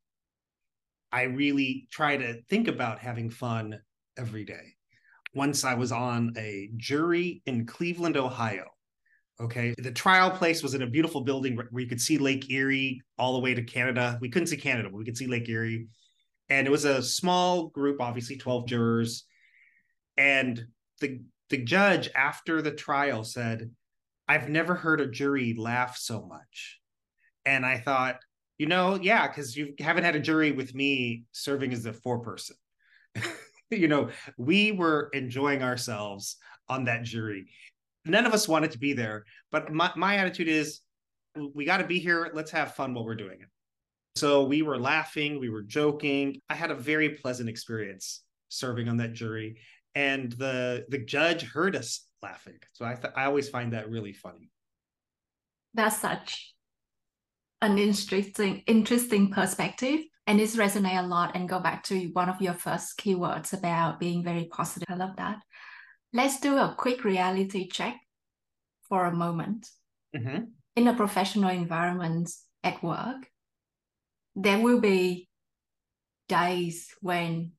I 1.10 1.22
really 1.22 1.88
try 1.90 2.16
to 2.16 2.42
think 2.48 2.68
about 2.68 2.98
having 2.98 3.30
fun 3.30 3.80
every 4.16 4.44
day. 4.44 4.74
Once 5.34 5.64
I 5.64 5.74
was 5.74 5.92
on 5.92 6.32
a 6.36 6.70
jury 6.76 7.42
in 7.46 7.66
Cleveland, 7.66 8.16
Ohio. 8.16 8.66
Okay. 9.40 9.74
The 9.78 9.92
trial 9.92 10.30
place 10.30 10.62
was 10.62 10.74
in 10.74 10.82
a 10.82 10.86
beautiful 10.86 11.20
building 11.20 11.56
where 11.56 11.82
you 11.82 11.86
could 11.86 12.00
see 12.00 12.18
Lake 12.18 12.50
Erie 12.50 13.00
all 13.18 13.34
the 13.34 13.40
way 13.40 13.54
to 13.54 13.62
Canada. 13.62 14.18
We 14.20 14.28
couldn't 14.28 14.48
see 14.48 14.56
Canada, 14.56 14.88
but 14.90 14.98
we 14.98 15.04
could 15.04 15.16
see 15.16 15.28
Lake 15.28 15.48
Erie. 15.48 15.86
And 16.50 16.66
it 16.66 16.70
was 16.70 16.84
a 16.84 17.02
small 17.02 17.68
group, 17.68 18.00
obviously 18.00 18.36
12 18.36 18.66
jurors. 18.66 19.24
And 20.16 20.66
the 21.00 21.20
the 21.50 21.58
judge 21.58 22.10
after 22.14 22.60
the 22.60 22.72
trial 22.72 23.24
said, 23.24 23.70
I've 24.28 24.48
never 24.48 24.74
heard 24.74 25.00
a 25.00 25.06
jury 25.06 25.54
laugh 25.54 25.96
so 25.96 26.26
much. 26.26 26.78
And 27.46 27.64
I 27.64 27.78
thought, 27.78 28.18
you 28.58 28.66
know, 28.66 28.98
yeah, 29.00 29.26
because 29.26 29.56
you 29.56 29.74
haven't 29.78 30.04
had 30.04 30.16
a 30.16 30.20
jury 30.20 30.52
with 30.52 30.74
me 30.74 31.24
serving 31.32 31.72
as 31.72 31.86
a 31.86 31.92
foreperson. 31.92 32.52
you 33.70 33.88
know, 33.88 34.10
we 34.36 34.72
were 34.72 35.08
enjoying 35.14 35.62
ourselves 35.62 36.36
on 36.68 36.84
that 36.84 37.04
jury. 37.04 37.46
None 38.04 38.26
of 38.26 38.34
us 38.34 38.48
wanted 38.48 38.72
to 38.72 38.78
be 38.78 38.92
there, 38.92 39.24
but 39.50 39.72
my, 39.72 39.90
my 39.96 40.16
attitude 40.16 40.48
is 40.48 40.80
we 41.54 41.64
got 41.64 41.78
to 41.78 41.86
be 41.86 41.98
here. 41.98 42.30
Let's 42.34 42.50
have 42.50 42.74
fun 42.74 42.94
while 42.94 43.04
we're 43.04 43.14
doing 43.14 43.40
it. 43.40 43.48
So 44.18 44.44
we 44.44 44.62
were 44.62 44.78
laughing, 44.78 45.38
we 45.38 45.48
were 45.48 45.62
joking. 45.62 46.40
I 46.48 46.54
had 46.54 46.70
a 46.70 46.74
very 46.74 47.10
pleasant 47.10 47.48
experience 47.48 48.22
serving 48.48 48.88
on 48.88 48.96
that 48.96 49.12
jury, 49.12 49.60
and 49.94 50.32
the 50.32 50.84
the 50.88 50.98
judge 50.98 51.42
heard 51.42 51.76
us 51.76 52.06
laughing. 52.22 52.58
So 52.72 52.84
I 52.84 52.94
th- 52.94 53.14
I 53.16 53.24
always 53.24 53.48
find 53.48 53.72
that 53.72 53.90
really 53.90 54.12
funny. 54.12 54.50
That's 55.74 55.98
such 56.00 56.54
an 57.62 57.78
interesting 57.78 58.62
interesting 58.66 59.30
perspective 59.30 60.00
and 60.26 60.38
this 60.38 60.56
resonate 60.56 61.02
a 61.02 61.06
lot 61.06 61.34
and 61.34 61.48
go 61.48 61.58
back 61.58 61.82
to 61.84 62.10
one 62.12 62.28
of 62.28 62.40
your 62.40 62.54
first 62.54 62.98
keywords 62.98 63.52
about 63.52 63.98
being 63.98 64.22
very 64.22 64.44
positive 64.44 64.86
i 64.88 64.94
love 64.94 65.16
that 65.16 65.38
let's 66.12 66.38
do 66.38 66.56
a 66.56 66.74
quick 66.78 67.04
reality 67.04 67.68
check 67.68 67.96
for 68.88 69.06
a 69.06 69.14
moment 69.14 69.66
mm-hmm. 70.16 70.44
in 70.76 70.88
a 70.88 70.94
professional 70.94 71.50
environment 71.50 72.30
at 72.62 72.80
work 72.82 73.28
there 74.38 74.60
will 74.60 74.80
be 74.80 75.28
days 76.28 76.88
when 77.00 77.52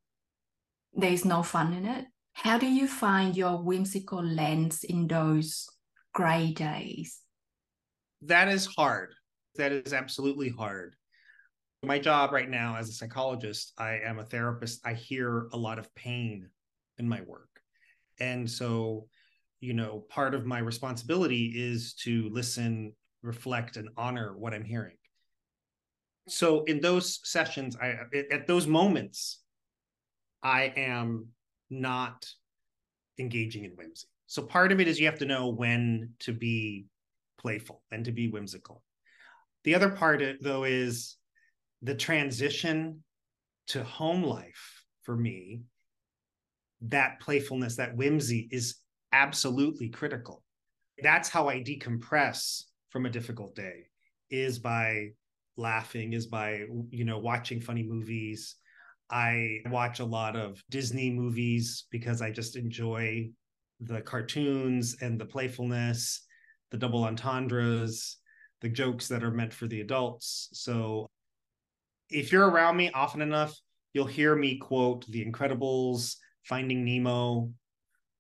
there's 0.94 1.26
no 1.26 1.44
fun 1.44 1.74
in 1.74 1.86
it 1.86 2.06
how 2.34 2.58
do 2.58 2.68
you 2.68 2.88
find 2.88 3.36
your 3.36 3.62
whimsical 3.62 4.24
lens 4.24 4.84
in 4.84 5.08
those 5.08 5.68
gray 6.14 6.52
days 6.52 7.20
that 8.22 8.48
is 8.48 8.66
hard 8.66 9.14
that 9.60 9.72
is 9.72 9.94
absolutely 9.94 10.50
hard. 10.50 10.96
My 11.84 12.00
job 12.00 12.32
right 12.32 12.50
now 12.50 12.78
as 12.78 12.90
a 12.90 12.94
psychologist, 12.94 13.74
I 13.78 14.00
am 14.04 14.20
a 14.20 14.24
therapist. 14.24 14.82
I 14.86 14.94
hear 14.94 15.48
a 15.54 15.58
lot 15.58 15.80
of 15.80 15.94
pain 15.96 16.50
in 16.98 17.08
my 17.08 17.22
work. 17.22 17.50
And 18.20 18.50
so, 18.50 19.08
you 19.60 19.74
know, 19.74 20.06
part 20.10 20.34
of 20.34 20.46
my 20.46 20.60
responsibility 20.60 21.54
is 21.56 21.94
to 22.06 22.30
listen, 22.32 22.94
reflect, 23.22 23.78
and 23.78 23.90
honor 23.96 24.38
what 24.38 24.54
I'm 24.54 24.66
hearing. 24.66 24.98
So, 26.28 26.64
in 26.66 26.80
those 26.80 27.20
sessions, 27.24 27.76
I 27.76 27.96
at 28.32 28.46
those 28.46 28.68
moments, 28.68 29.42
I 30.44 30.74
am 30.76 31.28
not 31.70 32.28
engaging 33.18 33.66
in 33.66 33.72
whimsy. 33.72 34.08
So, 34.28 34.44
part 34.44 34.72
of 34.72 34.80
it 34.80 34.88
is 34.88 35.00
you 35.00 35.08
have 35.08 35.20
to 35.20 35.26
know 35.26 35.50
when 35.50 36.14
to 36.20 36.34
be 36.34 36.86
playful 37.40 37.82
and 37.92 38.06
to 38.06 38.12
be 38.12 38.28
whimsical. 38.28 38.84
The 39.64 39.76
other 39.76 39.90
part, 39.90 40.22
uh, 40.22 40.34
though, 40.42 40.64
is 40.64 41.18
the 41.82 41.96
transition 41.96 43.04
to 43.68 43.84
home 43.84 44.24
life 44.24 44.84
for 45.04 45.16
me. 45.16 45.62
That 46.82 47.20
playfulness, 47.20 47.76
that 47.78 47.96
whimsy 47.96 48.48
is 48.52 48.78
absolutely 49.12 49.90
critical. 49.90 50.44
That's 51.02 51.30
how 51.30 51.50
I 51.50 51.62
decompress 51.62 52.64
from 52.90 53.06
a 53.06 53.10
difficult 53.10 53.56
day 53.56 53.88
is 54.30 54.60
by 54.60 55.10
laughing 55.60 56.14
is 56.14 56.26
by 56.26 56.66
you 56.90 57.06
know 57.06 57.20
watching 57.20 57.60
funny 57.60 57.84
movies 57.84 58.56
i 59.10 59.58
watch 59.68 60.00
a 60.00 60.06
lot 60.06 60.36
of 60.36 60.62
disney 60.70 61.12
movies 61.12 61.86
because 61.92 62.22
i 62.22 62.32
just 62.32 62.56
enjoy 62.56 63.30
the 63.82 64.02
cartoons 64.02 64.98
and 65.02 65.20
the 65.20 65.26
playfulness 65.26 66.26
the 66.72 66.78
double 66.78 67.04
entendres 67.06 68.18
the 68.62 68.70
jokes 68.70 69.08
that 69.08 69.24
are 69.24 69.32
meant 69.32 69.54
for 69.54 69.68
the 69.68 69.82
adults. 69.82 70.50
So 70.54 71.10
if 72.10 72.32
you're 72.32 72.50
around 72.50 72.78
me 72.78 72.92
often 72.94 73.22
enough, 73.22 73.56
you'll 73.94 74.06
hear 74.06 74.36
me 74.36 74.58
quote 74.58 75.06
The 75.08 75.26
Incredibles, 75.26 76.16
Finding 76.44 76.84
Nemo, 76.84 77.52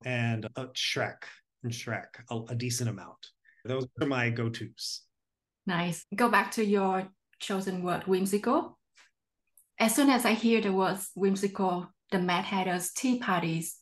and 0.05 0.47
uh, 0.55 0.67
Shrek 0.73 1.23
and 1.63 1.71
Shrek 1.71 2.05
a, 2.29 2.39
a 2.49 2.55
decent 2.55 2.89
amount. 2.89 3.27
Those 3.65 3.87
are 4.01 4.07
my 4.07 4.29
go 4.29 4.49
tos. 4.49 5.01
Nice. 5.67 6.05
Go 6.15 6.29
back 6.29 6.51
to 6.51 6.65
your 6.65 7.07
chosen 7.39 7.83
word, 7.83 8.03
whimsical. 8.05 8.77
As 9.77 9.95
soon 9.95 10.09
as 10.09 10.25
I 10.25 10.33
hear 10.33 10.61
the 10.61 10.73
words 10.73 11.09
whimsical, 11.15 11.87
the 12.11 12.19
Mad 12.19 12.45
Hatter's 12.45 12.91
tea 12.91 13.19
parties 13.19 13.77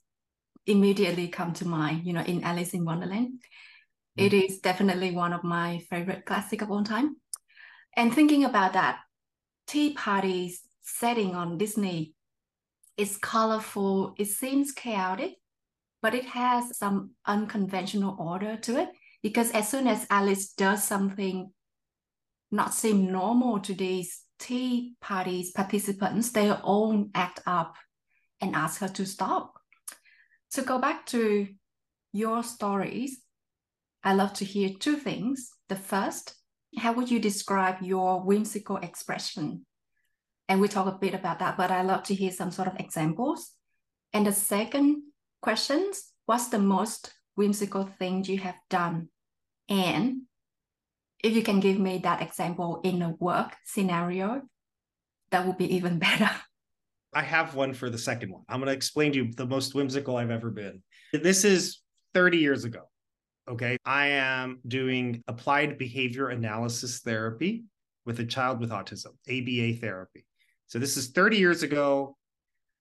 immediately 0.66 1.28
come 1.28 1.54
to 1.54 1.68
mind, 1.68 2.06
you 2.06 2.14
know, 2.14 2.22
in 2.22 2.44
Alice 2.44 2.74
in 2.74 2.86
Wonderland. 2.86 3.40
Mm. 4.18 4.26
It 4.26 4.34
is 4.34 4.60
definitely 4.60 5.12
one 5.12 5.34
of 5.34 5.44
my 5.44 5.80
favorite 5.90 6.26
classic 6.26 6.62
of 6.62 6.70
all 6.70 6.84
time. 6.84 7.16
And 7.96 8.14
thinking 8.14 8.44
about 8.44 8.74
that, 8.74 9.00
tea 9.66 9.94
parties 9.94 10.62
setting 10.82 11.36
on 11.36 11.58
Disney 11.58 12.14
is 12.98 13.18
colorful. 13.18 14.14
It 14.18 14.28
seems 14.28 14.72
chaotic, 14.72 15.36
but 16.02 16.14
it 16.14 16.26
has 16.26 16.78
some 16.78 17.12
unconventional 17.26 18.16
order 18.20 18.58
to 18.58 18.82
it. 18.82 18.90
Because 19.24 19.52
as 19.52 19.68
soon 19.68 19.88
as 19.88 20.06
Alice 20.10 20.54
does 20.54 20.84
something 20.84 21.52
not 22.52 22.74
seem 22.74 23.12
normal 23.12 23.60
to 23.60 23.74
these 23.74 24.22
tea 24.40 24.96
parties 25.02 25.52
participants, 25.52 26.32
they 26.32 26.52
all 26.52 27.08
act 27.16 27.42
up 27.46 27.76
and 28.42 28.56
ask 28.56 28.82
her 28.82 28.88
to 28.88 29.06
stop. 29.06 29.54
To 30.52 30.62
go 30.62 30.80
back 30.80 31.06
to 31.08 31.48
your 32.14 32.44
stories, 32.44 33.20
I 34.04 34.14
love 34.14 34.34
to 34.34 34.46
hear 34.46 34.70
two 34.80 34.96
things. 34.96 35.50
The 35.70 35.76
first, 35.76 36.36
how 36.78 36.94
would 36.94 37.12
you 37.12 37.20
describe 37.20 37.82
your 37.82 38.22
whimsical 38.22 38.78
expression? 38.78 39.66
And 40.48 40.62
we 40.62 40.68
talk 40.70 40.88
a 40.88 40.98
bit 40.98 41.14
about 41.14 41.40
that, 41.40 41.58
but 41.58 41.72
I 41.72 41.82
love 41.82 42.04
to 42.04 42.16
hear 42.16 42.32
some 42.32 42.52
sort 42.52 42.70
of 42.70 42.80
examples. 42.80 43.52
And 44.14 44.26
the 44.26 44.32
second 44.32 45.04
questions, 45.42 46.14
what's 46.26 46.48
the 46.48 46.60
most 46.60 47.14
whimsical 47.36 47.90
thing 48.00 48.24
you 48.24 48.38
have 48.38 48.58
done? 48.70 49.10
And 49.68 50.22
if 51.24 51.34
you 51.34 51.44
can 51.44 51.60
give 51.60 51.80
me 51.80 52.00
that 52.00 52.22
example 52.22 52.82
in 52.84 53.02
a 53.02 53.16
work 53.20 53.56
scenario, 53.66 54.42
that 55.32 55.46
would 55.46 55.58
be 55.58 55.76
even 55.76 56.00
better. 56.08 56.30
I 57.14 57.24
have 57.24 57.56
one 57.56 57.74
for 57.74 57.90
the 57.90 57.98
second 57.98 58.32
one. 58.32 58.44
I'm 58.50 58.60
going 58.60 58.68
to 58.68 58.74
explain 58.74 59.12
to 59.14 59.18
you 59.18 59.34
the 59.34 59.46
most 59.46 59.74
whimsical 59.74 60.18
I've 60.18 60.32
ever 60.32 60.52
been. 60.52 60.84
This 61.14 61.46
is 61.46 61.80
30 62.14 62.38
years 62.38 62.66
ago. 62.66 62.82
Okay. 63.50 63.78
I 63.86 64.08
am 64.08 64.60
doing 64.68 65.24
applied 65.28 65.78
behavior 65.78 66.30
analysis 66.30 67.00
therapy 67.00 67.64
with 68.06 68.20
a 68.20 68.26
child 68.26 68.60
with 68.60 68.72
autism, 68.72 69.14
ABA 69.30 69.80
therapy. 69.80 70.26
So 70.68 70.80
this 70.80 70.98
is 70.98 71.10
30 71.10 71.38
years 71.38 71.64
ago. 71.64 72.18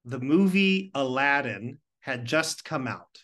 The 0.05 0.19
movie 0.19 0.91
Aladdin 0.95 1.79
had 2.01 2.25
just 2.25 2.65
come 2.65 2.87
out. 2.87 3.19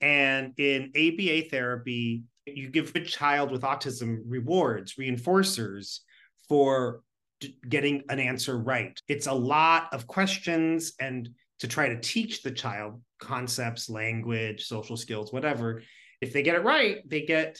And 0.00 0.52
in 0.58 0.92
ABA 0.96 1.48
therapy, 1.50 2.24
you 2.46 2.68
give 2.68 2.94
a 2.94 3.00
child 3.00 3.50
with 3.50 3.62
autism 3.62 4.22
rewards, 4.26 4.94
reinforcers 4.94 6.00
for 6.48 7.02
getting 7.68 8.02
an 8.08 8.18
answer 8.18 8.58
right. 8.58 9.00
It's 9.08 9.26
a 9.26 9.32
lot 9.32 9.92
of 9.92 10.06
questions 10.06 10.92
and 11.00 11.28
to 11.60 11.68
try 11.68 11.88
to 11.88 12.00
teach 12.00 12.42
the 12.42 12.50
child 12.50 13.00
concepts, 13.20 13.88
language, 13.88 14.66
social 14.66 14.96
skills, 14.96 15.32
whatever. 15.32 15.82
If 16.20 16.32
they 16.32 16.42
get 16.42 16.56
it 16.56 16.64
right, 16.64 17.08
they 17.08 17.22
get 17.22 17.58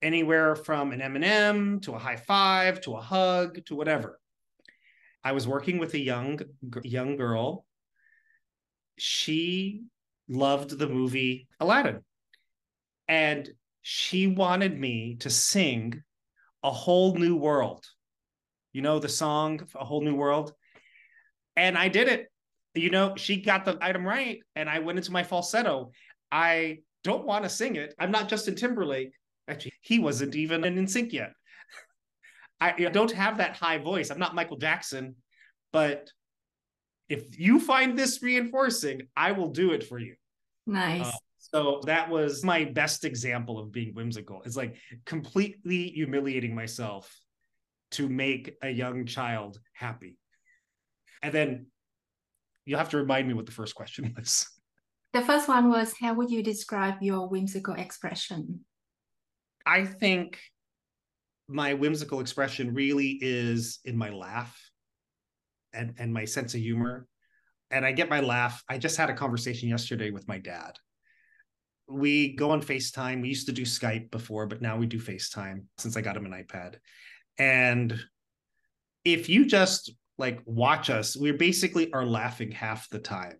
anywhere 0.00 0.54
from 0.54 0.92
an 0.92 1.00
M&M 1.00 1.80
to 1.80 1.94
a 1.94 1.98
high 1.98 2.16
five 2.16 2.80
to 2.82 2.94
a 2.94 3.00
hug 3.00 3.64
to 3.66 3.74
whatever. 3.74 4.18
I 5.24 5.32
was 5.32 5.48
working 5.48 5.78
with 5.78 5.94
a 5.94 5.98
young 5.98 6.40
young 6.84 7.16
girl. 7.16 7.66
She 8.96 9.82
loved 10.28 10.78
the 10.78 10.88
movie 10.88 11.48
Aladdin. 11.60 12.04
And 13.08 13.48
she 13.82 14.26
wanted 14.26 14.78
me 14.78 15.16
to 15.20 15.30
sing 15.30 16.02
a 16.62 16.70
whole 16.70 17.14
new 17.14 17.36
world. 17.36 17.84
You 18.72 18.82
know 18.82 18.98
the 18.98 19.08
song 19.08 19.60
A 19.74 19.84
Whole 19.84 20.02
New 20.02 20.14
World? 20.14 20.52
And 21.56 21.76
I 21.76 21.88
did 21.88 22.08
it. 22.08 22.26
You 22.74 22.90
know, 22.90 23.14
she 23.16 23.40
got 23.40 23.64
the 23.64 23.78
item 23.80 24.06
right 24.06 24.40
and 24.54 24.68
I 24.68 24.78
went 24.78 24.98
into 24.98 25.10
my 25.10 25.24
falsetto. 25.24 25.90
I 26.30 26.78
don't 27.02 27.24
want 27.24 27.44
to 27.44 27.50
sing 27.50 27.76
it. 27.76 27.94
I'm 27.98 28.10
not 28.10 28.28
Justin 28.28 28.54
Timberlake. 28.54 29.12
Actually, 29.48 29.72
he 29.80 29.98
wasn't 29.98 30.34
even 30.36 30.62
NSYNC 30.62 31.12
yet. 31.12 31.32
I 32.60 32.72
don't 32.72 33.10
have 33.12 33.38
that 33.38 33.56
high 33.56 33.78
voice. 33.78 34.10
I'm 34.10 34.18
not 34.18 34.34
Michael 34.34 34.58
Jackson, 34.58 35.16
but 35.72 36.10
if 37.08 37.38
you 37.38 37.58
find 37.58 37.98
this 37.98 38.22
reinforcing, 38.22 39.02
I 39.16 39.32
will 39.32 39.48
do 39.48 39.72
it 39.72 39.84
for 39.84 39.98
you. 39.98 40.14
Nice. 40.66 41.06
Uh, 41.06 41.12
so 41.54 41.80
that 41.86 42.10
was 42.10 42.44
my 42.44 42.64
best 42.64 43.04
example 43.04 43.58
of 43.58 43.72
being 43.72 43.94
whimsical. 43.94 44.42
It's 44.44 44.56
like 44.56 44.76
completely 45.06 45.88
humiliating 45.88 46.54
myself 46.54 47.14
to 47.92 48.08
make 48.08 48.54
a 48.62 48.68
young 48.68 49.06
child 49.06 49.58
happy. 49.72 50.18
And 51.22 51.32
then 51.32 51.66
you'll 52.66 52.78
have 52.78 52.90
to 52.90 52.98
remind 52.98 53.28
me 53.28 53.34
what 53.34 53.46
the 53.46 53.52
first 53.52 53.74
question 53.74 54.14
was. 54.18 54.46
The 55.14 55.22
first 55.22 55.48
one 55.48 55.70
was 55.70 55.94
how 55.98 56.12
would 56.14 56.30
you 56.30 56.42
describe 56.42 56.96
your 57.00 57.28
whimsical 57.28 57.74
expression? 57.74 58.60
I 59.64 59.86
think 59.86 60.38
my 61.48 61.72
whimsical 61.72 62.20
expression 62.20 62.74
really 62.74 63.18
is 63.22 63.80
in 63.86 63.96
my 63.96 64.10
laugh 64.10 64.58
and, 65.72 65.94
and 65.98 66.12
my 66.12 66.26
sense 66.26 66.54
of 66.54 66.60
humor. 66.60 67.06
And 67.70 67.86
I 67.86 67.92
get 67.92 68.10
my 68.10 68.20
laugh. 68.20 68.62
I 68.68 68.76
just 68.76 68.98
had 68.98 69.08
a 69.08 69.14
conversation 69.14 69.70
yesterday 69.70 70.10
with 70.10 70.28
my 70.28 70.38
dad. 70.38 70.72
We 71.88 72.34
go 72.36 72.50
on 72.50 72.60
FaceTime. 72.60 73.22
We 73.22 73.28
used 73.28 73.46
to 73.46 73.52
do 73.52 73.62
Skype 73.62 74.10
before, 74.10 74.46
but 74.46 74.60
now 74.60 74.76
we 74.76 74.86
do 74.86 74.98
FaceTime 74.98 75.64
since 75.78 75.96
I 75.96 76.02
got 76.02 76.16
him 76.16 76.26
an 76.26 76.32
iPad. 76.32 76.76
And 77.38 77.98
if 79.04 79.28
you 79.28 79.46
just 79.46 79.92
like 80.18 80.40
watch 80.44 80.90
us, 80.90 81.16
we 81.16 81.32
basically 81.32 81.92
are 81.92 82.04
laughing 82.04 82.50
half 82.50 82.88
the 82.90 82.98
time. 82.98 83.38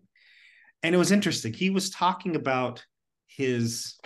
And 0.81 0.95
it 0.95 0.97
was 0.97 1.11
interesting. 1.11 1.53
He 1.53 1.69
was 1.69 1.89
talking 1.89 2.35
about 2.35 2.83
his 3.27 3.99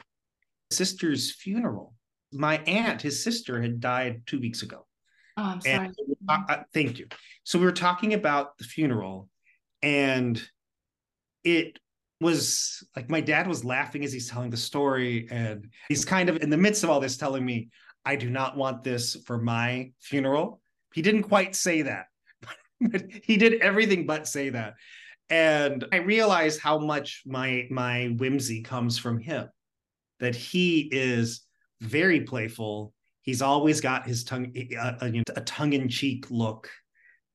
sister's 0.72 1.34
funeral. 1.34 1.94
My 2.32 2.58
aunt, 2.58 3.02
his 3.02 3.24
sister, 3.24 3.62
had 3.62 3.80
died 3.80 4.24
two 4.26 4.40
weeks 4.40 4.64
ago. 4.64 4.86
Oh, 5.38 5.44
I'm 5.44 5.62
sorry. 5.62 5.92
Uh, 6.28 6.64
thank 6.74 7.00
you. 7.00 7.08
So 7.44 7.60
we 7.60 7.66
were 7.66 7.72
talking 7.72 8.14
about 8.14 8.58
the 8.58 8.64
funeral, 8.64 9.30
and 9.82 10.42
it 11.44 11.78
was 12.24 12.84
like 12.96 13.10
my 13.10 13.22
dad 13.22 13.48
was 13.48 13.64
laughing 13.64 14.04
as 14.04 14.14
he's 14.14 14.30
telling 14.30 14.50
the 14.50 14.58
story, 14.58 15.28
and 15.30 15.68
he's 15.90 16.06
kind 16.06 16.30
of 16.30 16.38
in 16.38 16.50
the 16.50 16.58
midst 16.58 16.84
of 16.84 16.90
all 16.90 17.00
this 17.00 17.18
telling 17.18 17.46
me, 17.46 17.70
"I 18.06 18.16
do 18.16 18.30
not 18.30 18.58
want 18.58 18.84
this 18.84 19.16
for 19.26 19.38
my 19.38 19.92
funeral." 20.02 20.62
He 20.94 21.02
didn't 21.02 21.24
quite 21.24 21.56
say 21.56 21.84
that, 21.84 22.06
but 22.82 23.04
he 23.24 23.38
did 23.38 23.62
everything 23.62 24.06
but 24.06 24.28
say 24.28 24.50
that, 24.50 24.76
and 25.30 25.86
I 25.92 25.98
realized 25.98 26.60
how 26.60 26.80
much 26.80 27.24
my 27.26 27.68
my 27.70 28.08
whimsy 28.18 28.62
comes 28.64 28.98
from 28.98 29.20
him. 29.20 29.50
That 30.20 30.36
he 30.36 30.90
is 30.92 31.46
very 31.82 32.22
playful 32.22 32.94
he's 33.24 33.42
always 33.42 33.82
got 33.82 34.06
his 34.06 34.24
tongue 34.24 34.52
a, 34.56 34.76
uh, 34.76 34.94
a, 35.02 35.20
uh, 35.20 35.24
a 35.36 35.42
tongue-in-cheek 35.42 36.30
look 36.30 36.70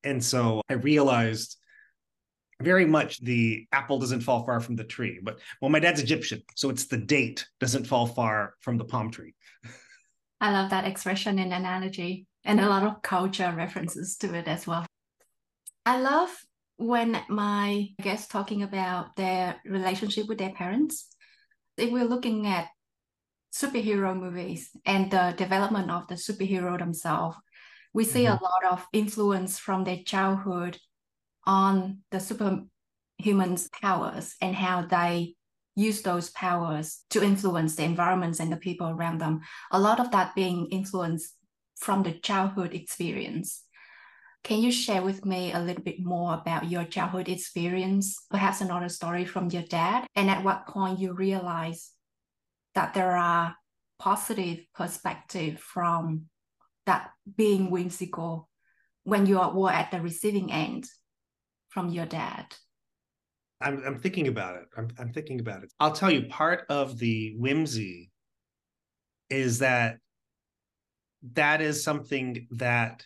and 0.03 0.23
so 0.23 0.61
i 0.69 0.73
realized 0.73 1.57
very 2.61 2.85
much 2.85 3.21
the 3.21 3.65
apple 3.71 3.99
doesn't 3.99 4.21
fall 4.21 4.45
far 4.45 4.59
from 4.59 4.75
the 4.75 4.83
tree 4.83 5.19
but 5.23 5.39
well 5.61 5.69
my 5.69 5.79
dad's 5.79 6.01
egyptian 6.01 6.41
so 6.55 6.69
it's 6.69 6.85
the 6.85 6.97
date 6.97 7.47
doesn't 7.59 7.85
fall 7.85 8.05
far 8.05 8.53
from 8.59 8.77
the 8.77 8.85
palm 8.85 9.09
tree. 9.11 9.33
I 10.41 10.51
love 10.51 10.69
that 10.69 10.85
expression 10.85 11.37
and 11.39 11.51
analogy 11.51 12.25
and 12.45 12.59
a 12.59 12.69
lot 12.69 12.83
of 12.83 13.01
culture 13.01 13.53
references 13.55 14.15
to 14.17 14.33
it 14.33 14.47
as 14.47 14.65
well. 14.65 14.85
I 15.85 15.99
love 15.99 16.29
when 16.77 17.21
my 17.27 17.89
guests 18.01 18.27
talking 18.27 18.63
about 18.63 19.15
their 19.17 19.57
relationship 19.65 20.27
with 20.27 20.37
their 20.37 20.51
parents. 20.51 21.07
If 21.77 21.91
we're 21.91 22.05
looking 22.05 22.47
at 22.47 22.67
superhero 23.53 24.17
movies 24.17 24.69
and 24.85 25.11
the 25.11 25.33
development 25.37 25.91
of 25.91 26.07
the 26.07 26.15
superhero 26.15 26.77
themselves, 26.79 27.35
we 27.93 28.05
see 28.05 28.23
mm-hmm. 28.23 28.41
a 28.41 28.47
lot 28.47 28.71
of 28.71 28.87
influence 28.93 29.59
from 29.59 29.83
their 29.83 29.99
childhood 30.05 30.77
on 31.45 31.99
the 32.11 32.17
superhumans' 32.17 33.71
powers 33.71 34.35
and 34.41 34.55
how 34.55 34.83
they 34.83 35.35
use 35.75 36.01
those 36.01 36.29
powers 36.31 37.03
to 37.09 37.23
influence 37.23 37.75
the 37.75 37.83
environments 37.83 38.39
and 38.39 38.51
the 38.51 38.57
people 38.57 38.89
around 38.89 39.19
them. 39.19 39.41
A 39.71 39.79
lot 39.79 39.99
of 39.99 40.11
that 40.11 40.35
being 40.35 40.67
influenced 40.67 41.35
from 41.77 42.03
the 42.03 42.11
childhood 42.11 42.73
experience. 42.73 43.63
Can 44.43 44.59
you 44.59 44.71
share 44.71 45.01
with 45.01 45.25
me 45.25 45.51
a 45.51 45.59
little 45.59 45.83
bit 45.83 46.03
more 46.03 46.33
about 46.33 46.69
your 46.69 46.83
childhood 46.83 47.29
experience? 47.29 48.25
Perhaps 48.29 48.61
another 48.61 48.89
story 48.89 49.25
from 49.25 49.49
your 49.49 49.63
dad, 49.63 50.07
and 50.15 50.29
at 50.29 50.43
what 50.43 50.67
point 50.67 50.99
you 50.99 51.13
realize 51.13 51.91
that 52.75 52.93
there 52.93 53.17
are 53.17 53.55
positive 53.99 54.59
perspective 54.73 55.59
from 55.59 56.25
that 56.85 57.11
being 57.35 57.69
whimsical 57.69 58.49
when 59.03 59.25
you 59.25 59.39
are 59.39 59.53
were 59.53 59.71
at 59.71 59.91
the 59.91 59.99
receiving 59.99 60.51
end 60.51 60.85
from 61.79 61.89
your 61.89 62.05
dad? 62.05 62.45
I'm, 63.61 63.81
I'm 63.85 63.99
thinking 63.99 64.27
about 64.27 64.55
it. 64.57 64.65
I'm, 64.75 64.89
I'm 64.99 65.13
thinking 65.13 65.39
about 65.39 65.63
it. 65.63 65.71
I'll 65.79 65.93
tell 65.93 66.11
you, 66.11 66.27
part 66.27 66.65
of 66.69 66.97
the 66.97 67.35
whimsy 67.37 68.11
is 69.29 69.59
that 69.59 69.97
that 71.33 71.61
is 71.61 71.81
something 71.81 72.47
that 72.51 73.05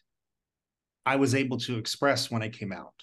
I 1.06 1.18
was 1.18 1.36
able 1.36 1.58
to 1.60 1.78
express 1.78 2.32
when 2.32 2.42
I 2.42 2.50
came 2.50 2.72
out. 2.72 2.94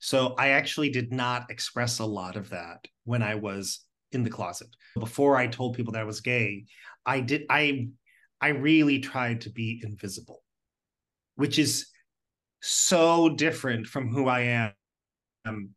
So 0.00 0.34
I 0.38 0.48
actually 0.50 0.90
did 0.90 1.12
not 1.12 1.50
express 1.50 2.00
a 2.00 2.04
lot 2.04 2.34
of 2.36 2.50
that 2.50 2.84
when 3.04 3.22
I 3.22 3.36
was 3.36 3.84
in 4.10 4.24
the 4.24 4.30
closet. 4.30 4.68
Before 4.98 5.36
I 5.36 5.46
told 5.46 5.76
people 5.76 5.92
that 5.92 6.00
I 6.00 6.04
was 6.04 6.20
gay, 6.20 6.64
I 7.06 7.20
did 7.20 7.44
I 7.48 7.88
I 8.40 8.48
really 8.48 8.98
tried 8.98 9.42
to 9.42 9.50
be 9.50 9.80
invisible, 9.84 10.42
which 11.36 11.58
is 11.58 11.86
so 12.60 13.28
different 13.30 13.86
from 13.86 14.12
who 14.12 14.26
I 14.28 14.40
am 14.40 14.72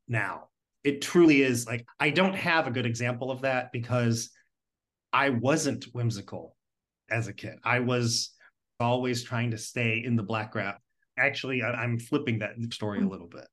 now. 0.08 0.48
It 0.84 1.02
truly 1.02 1.42
is 1.42 1.66
like 1.66 1.86
I 2.00 2.10
don't 2.10 2.36
have 2.36 2.68
a 2.68 2.72
good 2.72 2.86
example 2.86 3.32
of 3.32 3.42
that 3.42 3.72
because 3.72 4.30
I 5.14 5.30
wasn't 5.30 5.86
whimsical 5.94 6.58
as 7.10 7.28
a 7.28 7.34
kid. 7.34 7.56
I 7.64 7.80
was 7.80 8.32
always 8.80 9.24
trying 9.24 9.52
to 9.52 9.58
stay 9.58 10.04
in 10.04 10.16
the 10.16 10.24
black 10.24 10.56
wrap. 10.56 10.82
Actually, 11.18 11.64
I'm 11.64 12.00
flipping 12.00 12.40
that 12.40 12.56
story 12.72 13.00
a 13.00 13.02
hmm. 13.02 13.10
little 13.10 13.28
bit. 13.28 13.48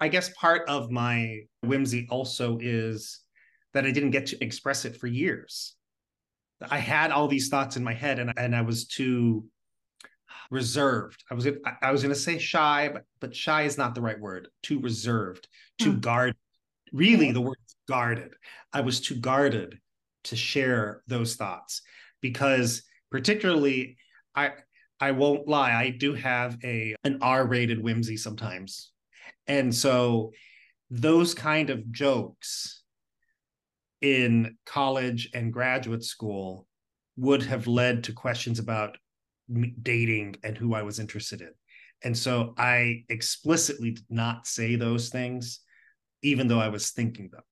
I 0.00 0.08
guess 0.08 0.30
part 0.30 0.68
of 0.68 0.90
my 0.90 1.42
whimsy 1.62 2.08
also 2.10 2.58
is 2.60 3.20
that 3.72 3.86
I 3.86 3.92
didn't 3.92 4.10
get 4.10 4.26
to 4.26 4.44
express 4.44 4.84
it 4.84 4.96
for 4.96 5.06
years. 5.06 5.76
I 6.70 6.78
had 6.78 7.10
all 7.10 7.28
these 7.28 7.48
thoughts 7.48 7.76
in 7.76 7.84
my 7.84 7.94
head 7.94 8.18
and, 8.18 8.32
and 8.36 8.54
I 8.54 8.62
was 8.62 8.86
too 8.86 9.44
reserved. 10.50 11.22
I 11.30 11.34
was 11.34 11.46
I 11.82 11.92
was 11.92 12.02
going 12.02 12.14
to 12.14 12.20
say 12.20 12.38
shy, 12.38 12.90
but 12.92 13.04
but 13.20 13.34
shy 13.34 13.62
is 13.62 13.78
not 13.78 13.94
the 13.94 14.02
right 14.02 14.20
word. 14.20 14.48
Too 14.62 14.80
reserved, 14.80 15.48
too 15.78 15.94
mm. 15.94 16.00
guarded. 16.00 16.36
Really, 16.92 17.32
the 17.32 17.40
word 17.40 17.56
guarded. 17.88 18.34
I 18.72 18.82
was 18.82 19.00
too 19.00 19.16
guarded 19.16 19.78
to 20.24 20.36
share 20.36 21.02
those 21.06 21.36
thoughts 21.36 21.82
because 22.20 22.82
particularly 23.10 23.96
I 24.34 24.52
I 25.00 25.10
won't 25.10 25.48
lie, 25.48 25.72
I 25.72 25.90
do 25.90 26.14
have 26.14 26.56
a 26.62 26.94
an 27.04 27.18
R-rated 27.20 27.82
whimsy 27.82 28.16
sometimes. 28.16 28.92
And 29.46 29.74
so 29.74 30.32
those 30.90 31.34
kind 31.34 31.70
of 31.70 31.90
jokes 31.90 32.82
in 34.00 34.56
college 34.64 35.30
and 35.34 35.52
graduate 35.52 36.04
school 36.04 36.66
would 37.16 37.42
have 37.42 37.66
led 37.66 38.04
to 38.04 38.12
questions 38.12 38.58
about 38.58 38.96
dating 39.82 40.36
and 40.42 40.56
who 40.56 40.74
I 40.74 40.82
was 40.82 40.98
interested 40.98 41.40
in. 41.40 41.50
And 42.04 42.16
so 42.16 42.54
I 42.58 43.04
explicitly 43.08 43.92
did 43.92 44.06
not 44.10 44.46
say 44.46 44.76
those 44.76 45.08
things, 45.08 45.60
even 46.22 46.48
though 46.48 46.60
I 46.60 46.68
was 46.68 46.90
thinking 46.90 47.30
them. 47.30 47.42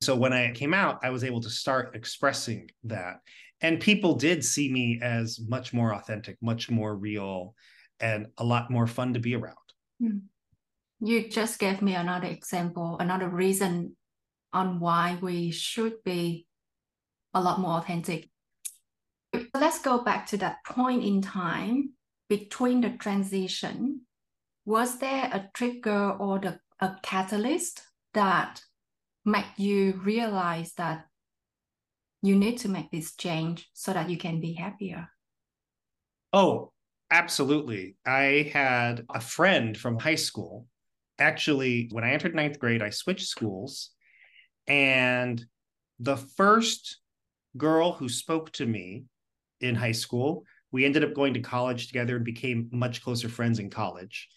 So 0.00 0.16
when 0.16 0.32
I 0.32 0.50
came 0.50 0.74
out, 0.74 0.98
I 1.04 1.10
was 1.10 1.22
able 1.22 1.40
to 1.42 1.50
start 1.50 1.94
expressing 1.94 2.70
that. 2.84 3.20
And 3.60 3.80
people 3.80 4.16
did 4.16 4.44
see 4.44 4.70
me 4.72 4.98
as 5.00 5.38
much 5.46 5.72
more 5.72 5.94
authentic, 5.94 6.36
much 6.42 6.68
more 6.68 6.96
real, 6.96 7.54
and 8.00 8.26
a 8.38 8.44
lot 8.44 8.70
more 8.70 8.88
fun 8.88 9.14
to 9.14 9.20
be 9.20 9.36
around. 9.36 9.56
Hmm. 10.00 10.18
You 10.98 11.28
just 11.28 11.60
gave 11.60 11.82
me 11.82 11.94
another 11.94 12.26
example, 12.26 12.96
another 12.98 13.28
reason 13.28 13.96
on 14.52 14.80
why 14.80 15.18
we 15.20 15.52
should 15.52 16.02
be 16.04 16.46
a 17.32 17.40
lot 17.40 17.60
more 17.60 17.78
authentic. 17.78 18.28
Let's 19.54 19.80
go 19.80 20.02
back 20.02 20.26
to 20.26 20.36
that 20.38 20.64
point 20.64 21.04
in 21.04 21.22
time 21.22 21.90
between 22.28 22.80
the 22.80 22.90
transition. 22.90 24.02
Was 24.64 24.98
there 24.98 25.24
a 25.24 25.50
trigger 25.54 26.10
or 26.10 26.38
the, 26.38 26.60
a 26.80 26.96
catalyst 27.02 27.82
that 28.14 28.62
made 29.24 29.44
you 29.56 30.00
realize 30.04 30.72
that 30.74 31.06
you 32.22 32.36
need 32.36 32.58
to 32.58 32.68
make 32.68 32.90
this 32.90 33.14
change 33.16 33.68
so 33.72 33.92
that 33.92 34.08
you 34.08 34.16
can 34.16 34.40
be 34.40 34.52
happier? 34.52 35.08
Oh, 36.32 36.72
absolutely. 37.10 37.96
I 38.06 38.50
had 38.52 39.04
a 39.10 39.20
friend 39.20 39.76
from 39.76 39.98
high 39.98 40.16
school. 40.16 40.66
Actually, 41.18 41.88
when 41.92 42.04
I 42.04 42.12
entered 42.12 42.34
ninth 42.34 42.58
grade, 42.58 42.82
I 42.82 42.90
switched 42.90 43.26
schools. 43.26 43.90
And 44.66 45.44
the 45.98 46.16
first 46.16 46.98
girl 47.56 47.92
who 47.92 48.08
spoke 48.08 48.52
to 48.52 48.66
me 48.66 49.04
in 49.62 49.74
high 49.74 49.92
school, 49.92 50.44
we 50.70 50.84
ended 50.84 51.04
up 51.04 51.14
going 51.14 51.34
to 51.34 51.40
college 51.40 51.86
together 51.86 52.16
and 52.16 52.24
became 52.24 52.68
much 52.72 53.02
closer 53.02 53.28
friends 53.28 53.58
in 53.58 53.70
college. 53.70 54.28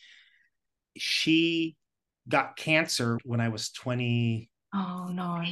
She 0.98 1.76
got 2.28 2.58
cancer 2.58 3.18
when 3.24 3.40
I 3.40 3.50
was 3.50 3.72
20. 3.72 4.50
Oh, 4.74 5.10
no. 5.12 5.44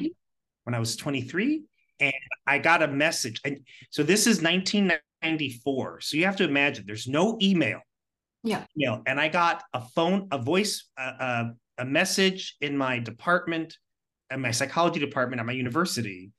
When 0.64 0.74
I 0.74 0.80
was 0.80 0.96
23 0.96 1.64
and 2.00 2.14
I 2.46 2.58
got 2.58 2.84
a 2.84 2.88
message. 2.88 3.42
And 3.46 3.60
so 3.90 4.04
this 4.04 4.22
is 4.28 4.42
1994. 4.42 6.02
So 6.02 6.18
you 6.18 6.26
have 6.26 6.36
to 6.38 6.44
imagine 6.44 6.86
there's 6.86 7.08
no 7.08 7.38
email. 7.42 7.80
Yeah. 8.44 8.66
Email. 8.78 9.02
And 9.06 9.20
I 9.20 9.30
got 9.30 9.64
a 9.74 9.82
phone, 9.82 10.28
a 10.32 10.38
voice, 10.38 10.90
a, 10.98 11.52
a 11.78 11.86
message 11.86 12.58
in 12.60 12.78
my 12.78 13.00
department, 13.00 13.78
in 14.32 14.42
my 14.42 14.52
psychology 14.52 15.00
department 15.00 15.40
at 15.40 15.46
my 15.46 15.54
university 15.54 16.32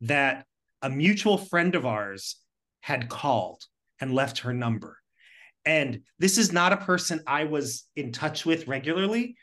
that 0.00 0.46
a 0.82 0.90
mutual 0.90 1.38
friend 1.38 1.74
of 1.74 1.86
ours 1.86 2.36
had 2.84 3.08
called 3.08 3.64
and 3.98 4.12
left 4.12 4.40
her 4.40 4.52
number. 4.52 4.98
And 5.64 6.02
this 6.18 6.36
is 6.36 6.52
not 6.52 6.74
a 6.74 6.76
person 6.76 7.22
I 7.26 7.44
was 7.44 7.88
in 7.96 8.12
touch 8.12 8.44
with 8.44 8.68
regularly. 8.68 9.36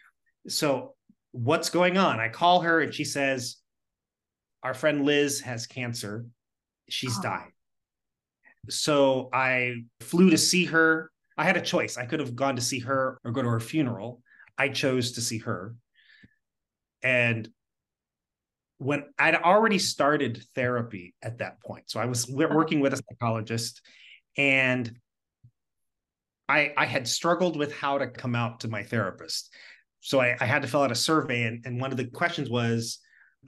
So, 0.48 0.94
what's 1.32 1.72
going 1.72 1.98
on? 1.98 2.20
I 2.20 2.30
call 2.30 2.62
her 2.62 2.82
and 2.82 2.94
she 2.94 3.04
says, 3.04 3.56
our 4.62 4.76
friend 4.76 5.06
Liz 5.06 5.42
has 5.42 5.66
cancer. 5.66 6.28
She's 6.88 7.18
oh. 7.18 7.24
dying. 7.24 7.52
So 8.70 9.30
I 9.34 9.86
flew 10.02 10.30
to 10.30 10.38
see 10.38 10.66
her. 10.66 11.10
I 11.36 11.44
had 11.44 11.58
a 11.58 11.62
choice. 11.62 11.98
I 11.98 12.06
could 12.06 12.20
have 12.20 12.36
gone 12.36 12.58
to 12.58 12.62
see 12.62 12.78
her 12.82 13.18
or 13.26 13.32
go 13.32 13.42
to 13.42 13.50
her 13.50 13.60
funeral. 13.60 14.22
I 14.56 14.70
chose 14.70 15.14
to 15.14 15.22
see 15.22 15.40
her. 15.40 15.74
And 17.02 17.50
when 18.82 19.06
I'd 19.20 19.36
already 19.36 19.80
started 19.80 20.44
therapy 20.56 21.14
at 21.22 21.40
that 21.40 21.62
point. 21.62 21.90
So 21.90 22.00
I 22.00 22.06
was 22.06 22.28
working 22.28 22.80
with 22.80 22.94
a 22.94 22.98
psychologist 22.98 23.82
and 24.38 24.92
I, 26.50 26.74
I 26.76 26.86
had 26.86 27.08
struggled 27.08 27.58
with 27.58 27.74
how 27.74 27.98
to 27.98 28.08
come 28.08 28.36
out 28.36 28.62
to 28.62 28.68
my 28.68 28.84
therapist. 28.84 29.54
So 30.02 30.20
I, 30.20 30.36
I 30.40 30.46
had 30.46 30.64
to 30.64 30.68
fill 30.68 30.82
out 30.82 30.92
a 30.92 30.96
survey 30.96 31.44
and, 31.44 31.66
and 31.66 31.80
one 31.80 31.92
of 31.92 31.98
the 31.98 32.06
questions 32.06 32.50
was, 32.50 33.00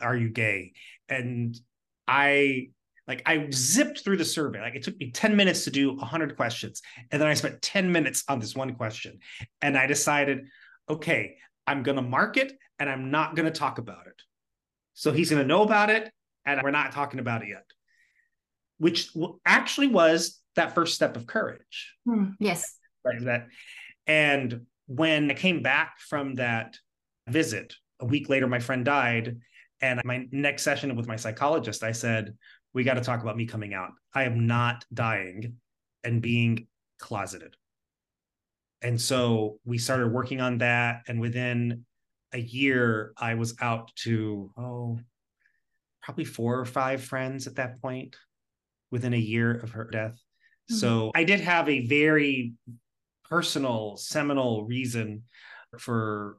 are 0.02 0.16
you 0.16 0.30
gay? 0.30 0.74
and 1.10 1.60
I 2.08 2.70
like 3.08 3.22
I 3.26 3.50
zipped 3.52 4.04
through 4.04 4.18
the 4.18 4.26
survey. 4.26 4.62
Like 4.62 4.76
it 4.76 4.84
took 4.84 4.98
me 4.98 5.12
10 5.12 5.36
minutes 5.36 5.66
to 5.66 5.72
do 5.72 5.94
100 5.94 6.38
questions. 6.38 6.82
And 7.12 7.22
then 7.22 7.28
I 7.28 7.34
spent 7.34 7.62
10 7.62 7.92
minutes 7.92 8.24
on 8.30 8.40
this 8.40 8.56
one 8.56 8.76
question. 8.76 9.20
And 9.62 9.78
I 9.78 9.88
decided, 9.88 10.46
okay, 10.90 11.36
I'm 11.68 11.84
going 11.84 11.98
to 11.98 12.02
mark 12.02 12.38
it 12.38 12.54
and 12.80 12.90
I'm 12.90 13.12
not 13.12 13.36
going 13.36 13.46
to 13.46 13.60
talk 13.60 13.78
about 13.78 14.08
it. 14.08 14.22
So 14.94 15.12
he's 15.12 15.30
going 15.30 15.42
to 15.42 15.48
know 15.48 15.64
about 15.64 15.90
it 15.90 16.12
and 16.46 16.62
we're 16.62 16.72
not 16.72 16.92
talking 16.92 17.20
about 17.20 17.44
it 17.44 17.50
yet. 17.50 17.66
Which 18.78 19.12
actually 19.46 19.88
was 19.88 20.42
that 20.56 20.76
first 20.76 20.96
step 20.96 21.16
of 21.16 21.26
courage. 21.26 21.94
Mm, 22.08 22.36
yes. 22.40 22.78
Right. 23.06 23.24
That 23.24 23.48
and 24.08 24.66
when 24.88 25.32
I 25.32 25.34
came 25.34 25.62
back 25.62 26.00
from 26.00 26.36
that 26.36 26.78
visit, 27.28 27.76
a 28.00 28.06
week 28.06 28.30
later 28.30 28.48
my 28.48 28.60
friend 28.60 28.84
died 28.84 29.38
and 29.82 30.02
my 30.06 30.26
next 30.32 30.64
session 30.64 30.96
with 30.96 31.08
my 31.08 31.16
psychologist, 31.16 31.84
I 31.84 31.92
said, 31.92 32.36
we 32.74 32.84
got 32.84 32.96
to 32.96 33.02
talk 33.02 33.22
about 33.22 33.38
me 33.38 33.46
coming 33.46 33.74
out. 33.74 33.92
I 34.14 34.24
am 34.24 34.48
not 34.48 34.86
dying 34.94 35.58
and 36.04 36.22
being 36.22 36.68
closeted. 37.00 37.56
And 38.82 39.00
so 39.00 39.60
we 39.66 39.78
started 39.78 40.12
working 40.12 40.42
on 40.42 40.58
that. 40.60 41.04
And 41.08 41.20
within 41.20 41.86
a 42.34 42.40
year, 42.40 43.14
I 43.18 43.36
was 43.36 43.56
out 43.62 43.92
to, 44.04 44.52
oh, 44.58 45.00
probably 46.02 46.26
four 46.26 46.60
or 46.60 46.66
five 46.66 47.04
friends 47.04 47.48
at 47.48 47.56
that 47.56 47.82
point 47.82 48.16
within 48.92 49.14
a 49.14 49.18
year 49.18 49.52
of 49.52 49.72
her 49.72 49.90
death. 49.92 50.14
Mm-hmm. 50.14 50.76
So 50.76 51.12
I 51.16 51.24
did 51.24 51.40
have 51.40 51.70
a 51.70 51.86
very 51.86 52.54
personal, 53.30 53.98
seminal 53.98 54.66
reason 54.66 55.24
for 55.80 56.38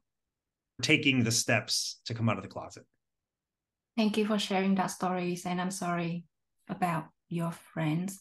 taking 0.83 1.25
the 1.25 1.33
steps 1.33 2.01
to 2.07 2.15
come 2.15 2.29
out 2.29 2.37
of 2.37 2.43
the 2.43 2.49
closet. 2.49 2.85
Thank 3.97 4.17
you 4.17 4.27
for 4.27 4.39
sharing 4.39 4.75
that 4.75 4.89
stories, 4.89 5.47
and 5.47 5.61
I'm 5.61 5.71
sorry 5.71 6.25
about 6.69 7.07
your 7.29 7.53
friends. 7.53 8.21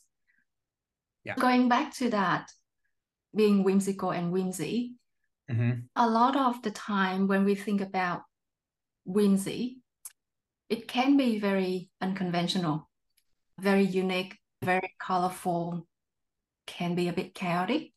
Yeah. 1.23 1.35
Going 1.35 1.67
back 1.69 1.95
to 1.95 2.09
that, 2.11 2.51
being 3.35 3.63
whimsical 3.63 4.11
and 4.11 4.31
whimsy, 4.31 4.95
mm-hmm. 5.53 5.71
a 5.95 6.09
lot 6.09 6.35
of 6.35 6.61
the 6.61 6.71
time 6.71 7.27
when 7.27 7.45
we 7.45 7.55
think 7.55 7.81
about 7.81 8.23
whimsy, 9.05 9.79
it 10.69 10.87
can 10.87 11.17
be 11.17 11.39
very 11.39 11.89
unconventional, 12.01 12.89
very 13.59 13.83
unique, 13.83 14.37
very 14.63 14.93
colorful, 14.99 15.87
can 16.65 16.95
be 16.95 17.07
a 17.07 17.13
bit 17.13 17.35
chaotic. 17.35 17.91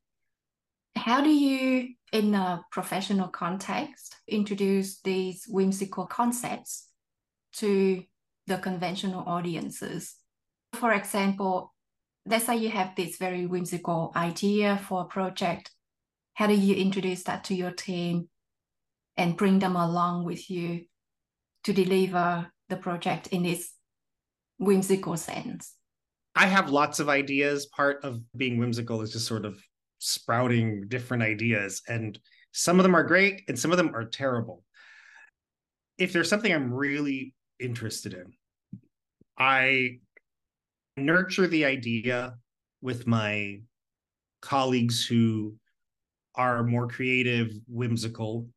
How 0.97 1.21
do 1.21 1.31
you, 1.31 1.95
in 2.13 2.35
a 2.35 2.65
professional 2.73 3.29
context, 3.29 4.17
introduce 4.27 5.01
these 5.01 5.45
whimsical 5.49 6.07
concepts 6.07 6.89
to 7.55 8.05
the 8.47 8.59
conventional 8.59 9.25
audiences. 9.27 10.15
For 10.75 10.93
example, 10.93 11.75
let's 12.27 12.47
say 12.47 12.57
you 12.57 12.71
have 12.71 12.95
this 12.97 13.17
very 13.17 13.47
whimsical 13.47 14.13
idea 14.15 14.81
for 14.89 15.03
a 15.03 15.07
project. 15.07 15.71
How 16.37 16.47
do 16.47 16.55
you 16.55 16.75
introduce 16.75 17.23
that 17.23 17.45
to 17.45 17.55
your 17.55 17.71
team 17.71 18.29
and 19.17 19.39
bring 19.39 19.59
them 19.59 19.75
along 19.75 20.27
with 20.27 20.51
you 20.51 20.85
to 21.65 21.73
deliver 21.73 22.53
the 22.69 22.77
project 22.77 23.29
in 23.29 23.43
this 23.43 23.73
whimsical 24.59 25.17
sense? 25.17 25.73
I 26.35 26.45
have 26.45 26.69
lots 26.69 27.01
of 27.01 27.09
ideas. 27.09 27.65
Part 27.65 28.05
of 28.05 28.21
being 28.37 28.59
whimsical 28.59 29.01
is 29.01 29.15
just 29.15 29.27
sort 29.27 29.47
of 29.47 29.59
sprouting 29.99 30.89
different 30.89 31.23
ideas. 31.23 31.81
And 31.89 32.19
some 32.53 32.79
of 32.79 32.83
them 32.83 32.95
are 32.95 33.05
great 33.05 33.45
and 33.49 33.59
some 33.59 33.71
of 33.71 33.79
them 33.79 33.95
are 33.95 34.05
terrible. 34.05 34.63
If 35.97 36.13
there's 36.13 36.29
something 36.29 36.53
I'm 36.53 36.71
really 36.71 37.35
interested 37.59 38.13
in. 38.13 38.35
I 39.39 40.01
nurture 40.99 41.47
the 41.47 41.65
idea 41.65 42.35
with 42.83 43.07
my 43.07 43.63
colleagues 44.43 45.07
who 45.07 45.57
are 46.37 46.63
more 46.63 46.89
creative, 46.89 47.53
whimsical. 47.69 48.49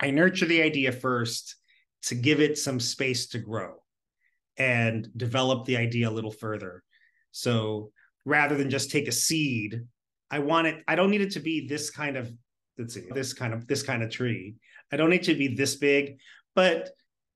I 0.00 0.10
nurture 0.10 0.46
the 0.46 0.62
idea 0.62 0.92
first 0.92 1.56
to 2.04 2.14
give 2.14 2.40
it 2.40 2.58
some 2.58 2.80
space 2.80 3.26
to 3.28 3.38
grow 3.38 3.74
and 4.56 5.08
develop 5.16 5.64
the 5.64 5.76
idea 5.76 6.08
a 6.08 6.10
little 6.10 6.32
further. 6.32 6.82
So 7.30 7.92
rather 8.24 8.56
than 8.56 8.70
just 8.70 8.90
take 8.90 9.08
a 9.08 9.12
seed, 9.12 9.80
I 10.30 10.40
want 10.40 10.66
it, 10.66 10.82
I 10.88 10.94
don't 10.94 11.10
need 11.10 11.20
it 11.20 11.32
to 11.32 11.40
be 11.40 11.66
this 11.66 11.90
kind 11.90 12.16
of, 12.16 12.32
let's 12.78 12.94
see, 12.94 13.06
this 13.12 13.32
kind 13.32 13.52
of, 13.52 13.66
this 13.66 13.82
kind 13.82 14.02
of 14.02 14.10
tree. 14.10 14.54
I 14.92 14.96
don't 14.96 15.10
need 15.10 15.24
to 15.24 15.34
be 15.34 15.54
this 15.54 15.76
big, 15.76 16.18
but 16.54 16.90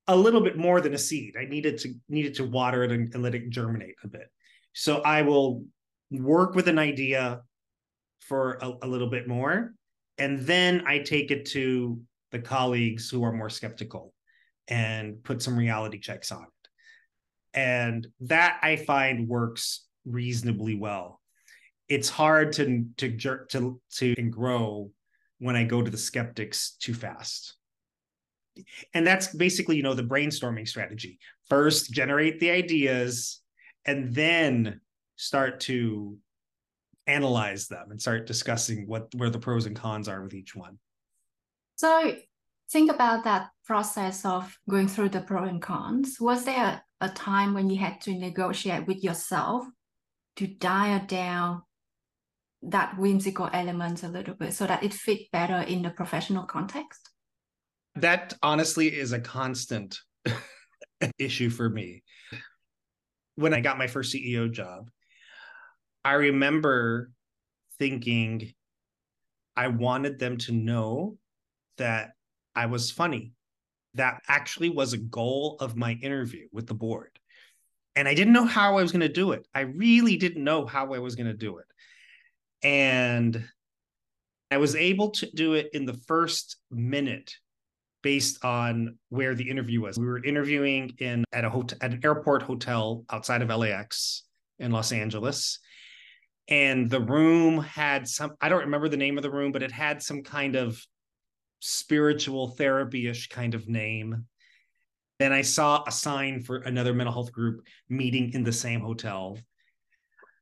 a 0.08 0.16
little 0.16 0.40
bit 0.40 0.56
more 0.56 0.80
than 0.80 0.94
a 0.94 0.98
seed. 0.98 1.36
I 1.38 1.46
needed 1.46 1.78
to 1.78 1.94
needed 2.08 2.34
to 2.34 2.44
water 2.44 2.84
it 2.84 2.92
and, 2.92 3.12
and 3.12 3.22
let 3.22 3.34
it 3.34 3.50
germinate 3.50 3.96
a 4.04 4.08
bit. 4.08 4.30
So 4.72 5.00
I 5.02 5.22
will 5.22 5.64
work 6.10 6.54
with 6.54 6.68
an 6.68 6.78
idea 6.78 7.42
for 8.20 8.58
a, 8.62 8.72
a 8.82 8.88
little 8.88 9.10
bit 9.10 9.28
more, 9.28 9.74
and 10.18 10.40
then 10.40 10.84
I 10.86 10.98
take 11.00 11.30
it 11.30 11.46
to 11.46 12.00
the 12.32 12.40
colleagues 12.40 13.08
who 13.10 13.22
are 13.22 13.32
more 13.32 13.50
skeptical 13.50 14.12
and 14.68 15.22
put 15.22 15.42
some 15.42 15.56
reality 15.56 15.98
checks 15.98 16.32
on 16.32 16.42
it. 16.42 16.68
And 17.54 18.06
that 18.20 18.58
I 18.62 18.76
find 18.76 19.28
works 19.28 19.86
reasonably 20.04 20.74
well. 20.74 21.20
it's 21.88 22.08
hard 22.08 22.52
to 22.54 22.84
to 22.96 23.08
jerk 23.08 23.48
to 23.50 23.80
to 23.92 24.14
and 24.18 24.32
grow 24.32 24.90
when 25.38 25.56
I 25.56 25.64
go 25.64 25.82
to 25.82 25.90
the 25.90 25.98
skeptics 25.98 26.76
too 26.80 26.94
fast. 26.94 27.56
And 28.94 29.06
that's 29.06 29.34
basically, 29.34 29.76
you 29.76 29.82
know, 29.82 29.94
the 29.94 30.02
brainstorming 30.02 30.66
strategy. 30.66 31.18
First, 31.48 31.92
generate 31.92 32.40
the 32.40 32.50
ideas 32.50 33.40
and 33.84 34.14
then 34.14 34.80
start 35.16 35.60
to 35.60 36.16
analyze 37.06 37.68
them 37.68 37.90
and 37.90 38.00
start 38.00 38.26
discussing 38.26 38.86
what 38.86 39.14
where 39.14 39.30
the 39.30 39.38
pros 39.38 39.66
and 39.66 39.76
cons 39.76 40.08
are 40.08 40.22
with 40.22 40.34
each 40.34 40.56
one. 40.56 40.78
So 41.76 42.16
think 42.70 42.90
about 42.90 43.24
that 43.24 43.50
process 43.64 44.24
of 44.24 44.56
going 44.68 44.88
through 44.88 45.10
the 45.10 45.20
pros 45.20 45.48
and 45.48 45.62
cons. 45.62 46.16
Was 46.20 46.44
there 46.44 46.82
a, 47.00 47.08
time 47.10 47.54
when 47.54 47.70
you 47.70 47.78
had 47.78 48.00
to 48.00 48.12
negotiate 48.12 48.86
with 48.86 49.04
yourself 49.04 49.66
to 50.36 50.46
dial 50.46 51.04
down 51.06 51.62
that 52.62 52.98
whimsical 52.98 53.48
element 53.52 54.02
a 54.02 54.08
little 54.08 54.34
bit 54.34 54.54
so 54.54 54.66
that 54.66 54.82
it 54.82 54.94
fit 54.94 55.30
better 55.30 55.58
in 55.58 55.82
the 55.82 55.90
professional 55.90 56.44
context? 56.44 57.10
That 57.94 58.34
honestly 58.42 58.88
is 58.88 59.12
a 59.12 59.20
constant 59.20 59.98
issue 61.18 61.50
for 61.50 61.68
me. 61.68 62.02
When 63.36 63.52
I 63.52 63.60
got 63.60 63.78
my 63.78 63.86
first 63.86 64.14
CEO 64.14 64.50
job, 64.50 64.90
I 66.06 66.12
remember 66.12 67.10
thinking 67.80 68.52
I 69.56 69.66
wanted 69.66 70.20
them 70.20 70.36
to 70.36 70.52
know 70.52 71.18
that 71.78 72.12
I 72.54 72.66
was 72.66 72.92
funny. 72.92 73.32
That 73.94 74.22
actually 74.28 74.70
was 74.70 74.92
a 74.92 74.98
goal 74.98 75.56
of 75.58 75.74
my 75.74 75.94
interview 75.94 76.46
with 76.52 76.68
the 76.68 76.74
board. 76.74 77.18
And 77.96 78.06
I 78.06 78.14
didn't 78.14 78.34
know 78.34 78.44
how 78.44 78.78
I 78.78 78.82
was 78.82 78.92
going 78.92 79.00
to 79.00 79.08
do 79.08 79.32
it. 79.32 79.48
I 79.52 79.62
really 79.62 80.16
didn't 80.16 80.44
know 80.44 80.64
how 80.64 80.94
I 80.94 81.00
was 81.00 81.16
going 81.16 81.26
to 81.26 81.34
do 81.34 81.58
it. 81.58 81.66
And 82.62 83.44
I 84.52 84.58
was 84.58 84.76
able 84.76 85.10
to 85.10 85.28
do 85.34 85.54
it 85.54 85.70
in 85.72 85.86
the 85.86 85.98
first 86.06 86.58
minute 86.70 87.34
based 88.04 88.44
on 88.44 88.96
where 89.08 89.34
the 89.34 89.50
interview 89.50 89.80
was. 89.80 89.98
We 89.98 90.06
were 90.06 90.22
interviewing 90.22 90.94
in 91.00 91.24
at 91.32 91.44
a 91.44 91.50
hotel 91.50 91.78
at 91.80 91.94
an 91.94 92.00
airport 92.04 92.44
hotel 92.44 93.04
outside 93.10 93.42
of 93.42 93.48
LAX 93.48 94.22
in 94.60 94.70
Los 94.70 94.92
Angeles. 94.92 95.58
And 96.48 96.88
the 96.88 97.00
room 97.00 97.58
had 97.58 98.06
some, 98.06 98.34
I 98.40 98.48
don't 98.48 98.64
remember 98.64 98.88
the 98.88 98.96
name 98.96 99.16
of 99.16 99.22
the 99.22 99.30
room, 99.30 99.50
but 99.50 99.62
it 99.62 99.72
had 99.72 100.02
some 100.02 100.22
kind 100.22 100.54
of 100.54 100.80
spiritual 101.60 102.50
therapy-ish 102.50 103.28
kind 103.28 103.54
of 103.54 103.68
name. 103.68 104.26
Then 105.18 105.32
I 105.32 105.42
saw 105.42 105.82
a 105.86 105.90
sign 105.90 106.42
for 106.42 106.58
another 106.58 106.94
mental 106.94 107.12
health 107.12 107.32
group 107.32 107.66
meeting 107.88 108.32
in 108.34 108.44
the 108.44 108.52
same 108.52 108.80
hotel. 108.80 109.38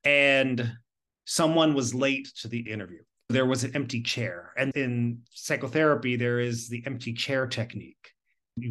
And 0.05 0.77
someone 1.25 1.73
was 1.73 1.95
late 1.95 2.29
to 2.41 2.49
the 2.49 2.59
interview. 2.71 3.01
There 3.31 3.47
was 3.47 3.65
an 3.65 3.75
empty 3.75 4.03
chair. 4.03 4.53
And 4.59 4.71
in 4.77 5.21
psychotherapy, 5.31 6.17
there 6.17 6.41
is 6.41 6.69
the 6.69 6.83
empty 6.85 7.15
chair 7.15 7.47
technique 7.47 8.11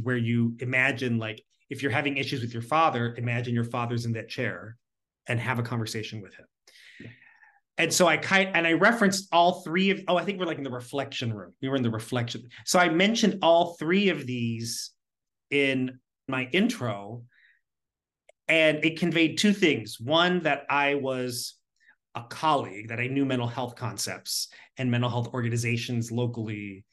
where 0.03 0.17
you 0.17 0.55
imagine, 0.59 1.17
like, 1.17 1.41
if 1.71 1.81
you're 1.81 1.91
having 1.91 2.17
issues 2.17 2.41
with 2.41 2.53
your 2.53 2.61
father, 2.61 3.15
imagine 3.17 3.55
your 3.55 3.63
father's 3.63 4.05
in 4.05 4.13
that 4.13 4.29
chair 4.29 4.77
and 5.27 5.39
have 5.39 5.57
a 5.57 5.63
conversation 5.63 6.21
with 6.21 6.35
him. 6.35 6.45
And 7.77 7.91
so 7.91 8.07
I 8.07 8.17
kind 8.17 8.51
and 8.53 8.67
I 8.67 8.73
referenced 8.73 9.27
all 9.31 9.61
three 9.61 9.89
of 9.89 10.01
oh 10.07 10.15
I 10.15 10.23
think 10.23 10.39
we're 10.39 10.45
like 10.45 10.57
in 10.57 10.63
the 10.63 10.71
reflection 10.71 11.33
room. 11.33 11.53
We 11.61 11.69
were 11.69 11.75
in 11.75 11.83
the 11.83 11.89
reflection. 11.89 12.43
So 12.65 12.79
I 12.79 12.89
mentioned 12.89 13.39
all 13.41 13.75
three 13.75 14.09
of 14.09 14.27
these 14.27 14.91
in 15.49 15.99
my 16.27 16.47
intro 16.51 17.23
and 18.47 18.83
it 18.83 18.99
conveyed 18.99 19.37
two 19.37 19.53
things. 19.53 19.99
One 19.99 20.41
that 20.41 20.65
I 20.69 20.95
was 20.95 21.55
a 22.15 22.23
colleague 22.23 22.89
that 22.89 22.99
I 22.99 23.07
knew 23.07 23.25
mental 23.25 23.47
health 23.47 23.75
concepts 23.75 24.49
and 24.77 24.91
mental 24.91 25.09
health 25.09 25.33
organizations 25.33 26.11
locally 26.11 26.85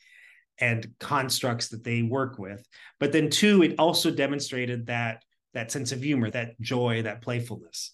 and 0.59 0.87
constructs 0.99 1.69
that 1.69 1.85
they 1.85 2.03
work 2.03 2.39
with. 2.39 2.67
But 2.99 3.13
then 3.13 3.31
two, 3.31 3.63
it 3.63 3.75
also 3.79 4.11
demonstrated 4.11 4.87
that 4.87 5.25
that 5.53 5.73
sense 5.73 5.93
of 5.93 6.03
humor, 6.03 6.31
that 6.31 6.61
joy, 6.61 7.03
that 7.03 7.23
playfulness. 7.23 7.93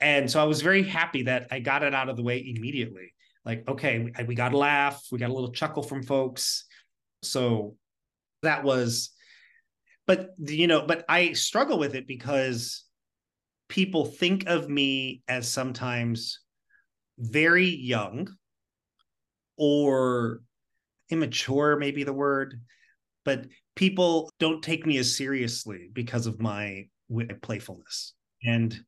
And 0.00 0.30
so 0.30 0.40
I 0.40 0.44
was 0.44 0.62
very 0.62 0.82
happy 0.82 1.22
that 1.24 1.48
I 1.50 1.60
got 1.60 1.82
it 1.82 1.94
out 1.94 2.08
of 2.08 2.16
the 2.16 2.22
way 2.22 2.38
immediately. 2.38 3.12
Like, 3.44 3.68
okay, 3.68 4.10
we, 4.26 4.34
got 4.34 4.52
a 4.52 4.58
laugh, 4.58 5.02
we 5.10 5.18
got 5.18 5.30
a 5.30 5.32
little 5.32 5.52
chuckle 5.52 5.82
from 5.82 6.02
folks. 6.02 6.64
So 7.22 7.76
that 8.42 8.64
was, 8.64 9.10
but 10.06 10.30
you 10.38 10.66
know, 10.66 10.86
but 10.86 11.04
I 11.08 11.32
struggle 11.32 11.78
with 11.78 11.94
it 11.94 12.06
because 12.06 12.84
people 13.68 14.04
think 14.04 14.48
of 14.48 14.68
me 14.68 15.22
as 15.28 15.50
sometimes 15.50 16.40
very 17.18 17.66
young 17.66 18.28
or 19.56 20.40
immature, 21.10 21.76
maybe 21.76 22.04
the 22.04 22.12
word, 22.12 22.60
but 23.24 23.46
people 23.76 24.30
don't 24.38 24.62
take 24.62 24.86
me 24.86 24.98
as 24.98 25.16
seriously 25.16 25.90
because 25.92 26.26
of 26.26 26.40
my 26.40 26.86
playfulness. 27.42 28.14
And 28.44 28.78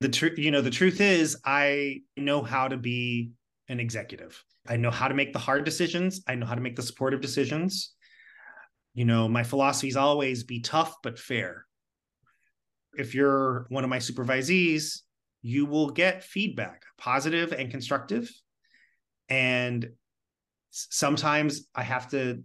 the 0.00 0.08
truth, 0.08 0.38
you 0.38 0.50
know, 0.50 0.60
the 0.60 0.70
truth 0.70 1.00
is, 1.00 1.36
I 1.44 2.02
know 2.16 2.42
how 2.42 2.68
to 2.68 2.76
be 2.76 3.30
an 3.68 3.80
executive. 3.80 4.42
I 4.66 4.76
know 4.76 4.90
how 4.90 5.08
to 5.08 5.14
make 5.14 5.32
the 5.32 5.38
hard 5.38 5.64
decisions. 5.64 6.22
I 6.26 6.34
know 6.34 6.46
how 6.46 6.54
to 6.54 6.60
make 6.60 6.76
the 6.76 6.82
supportive 6.82 7.20
decisions. 7.20 7.94
You 8.94 9.04
know, 9.04 9.28
my 9.28 9.42
philosophy 9.42 9.88
is 9.88 9.96
always 9.96 10.44
be 10.44 10.60
tough 10.60 10.94
but 11.02 11.18
fair 11.18 11.66
if 12.98 13.14
you're 13.14 13.66
one 13.68 13.84
of 13.84 13.90
my 13.90 13.98
supervisees, 13.98 15.00
you 15.40 15.64
will 15.64 15.90
get 15.90 16.24
feedback, 16.24 16.82
positive 16.98 17.52
and 17.52 17.70
constructive. 17.70 18.30
And 19.28 19.90
sometimes 20.70 21.68
I 21.74 21.84
have 21.84 22.10
to 22.10 22.42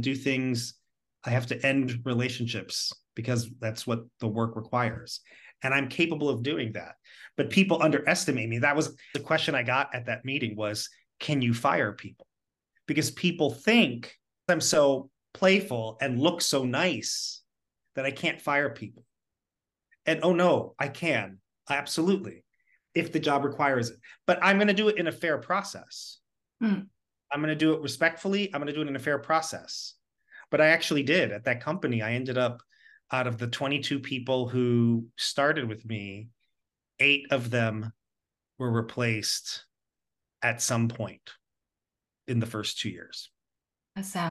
do 0.00 0.14
things, 0.16 0.74
I 1.24 1.30
have 1.30 1.46
to 1.46 1.66
end 1.66 2.00
relationships 2.04 2.92
because 3.14 3.48
that's 3.60 3.86
what 3.86 4.00
the 4.18 4.26
work 4.26 4.56
requires. 4.56 5.20
And 5.62 5.72
I'm 5.72 5.88
capable 5.88 6.28
of 6.28 6.42
doing 6.42 6.72
that. 6.72 6.96
But 7.36 7.50
people 7.50 7.82
underestimate 7.82 8.48
me. 8.48 8.58
That 8.58 8.76
was 8.76 8.94
the 9.14 9.20
question 9.20 9.54
I 9.54 9.62
got 9.62 9.94
at 9.94 10.06
that 10.06 10.24
meeting 10.24 10.56
was, 10.56 10.88
can 11.20 11.40
you 11.40 11.54
fire 11.54 11.92
people? 11.92 12.26
Because 12.86 13.10
people 13.10 13.50
think 13.50 14.16
I'm 14.48 14.60
so 14.60 15.10
playful 15.34 15.96
and 16.00 16.20
look 16.20 16.42
so 16.42 16.64
nice 16.64 17.42
that 17.94 18.04
I 18.04 18.10
can't 18.10 18.40
fire 18.40 18.70
people. 18.70 19.04
And 20.04 20.20
oh 20.22 20.34
no, 20.34 20.74
I 20.78 20.88
can. 20.88 21.38
Absolutely. 21.70 22.44
If 22.94 23.12
the 23.12 23.20
job 23.20 23.44
requires 23.44 23.90
it. 23.90 23.96
But 24.26 24.40
I'm 24.42 24.58
going 24.58 24.68
to 24.68 24.74
do 24.74 24.88
it 24.88 24.98
in 24.98 25.06
a 25.06 25.12
fair 25.12 25.38
process. 25.38 26.18
Mm. 26.62 26.86
I'm 27.32 27.40
going 27.40 27.48
to 27.48 27.54
do 27.54 27.72
it 27.72 27.80
respectfully. 27.80 28.52
I'm 28.52 28.60
going 28.60 28.66
to 28.66 28.74
do 28.74 28.82
it 28.82 28.88
in 28.88 28.96
a 28.96 28.98
fair 28.98 29.18
process. 29.18 29.94
But 30.50 30.60
I 30.60 30.68
actually 30.68 31.02
did 31.02 31.32
at 31.32 31.44
that 31.44 31.62
company. 31.62 32.02
I 32.02 32.12
ended 32.12 32.36
up 32.36 32.62
out 33.12 33.26
of 33.26 33.38
the 33.38 33.46
22 33.46 34.00
people 34.00 34.48
who 34.48 35.06
started 35.16 35.68
with 35.68 35.84
me, 35.84 36.28
eight 36.98 37.26
of 37.30 37.50
them 37.50 37.92
were 38.58 38.70
replaced 38.70 39.66
at 40.42 40.62
some 40.62 40.88
point 40.88 41.30
in 42.26 42.40
the 42.40 42.46
first 42.46 42.78
two 42.78 42.88
years. 42.88 43.30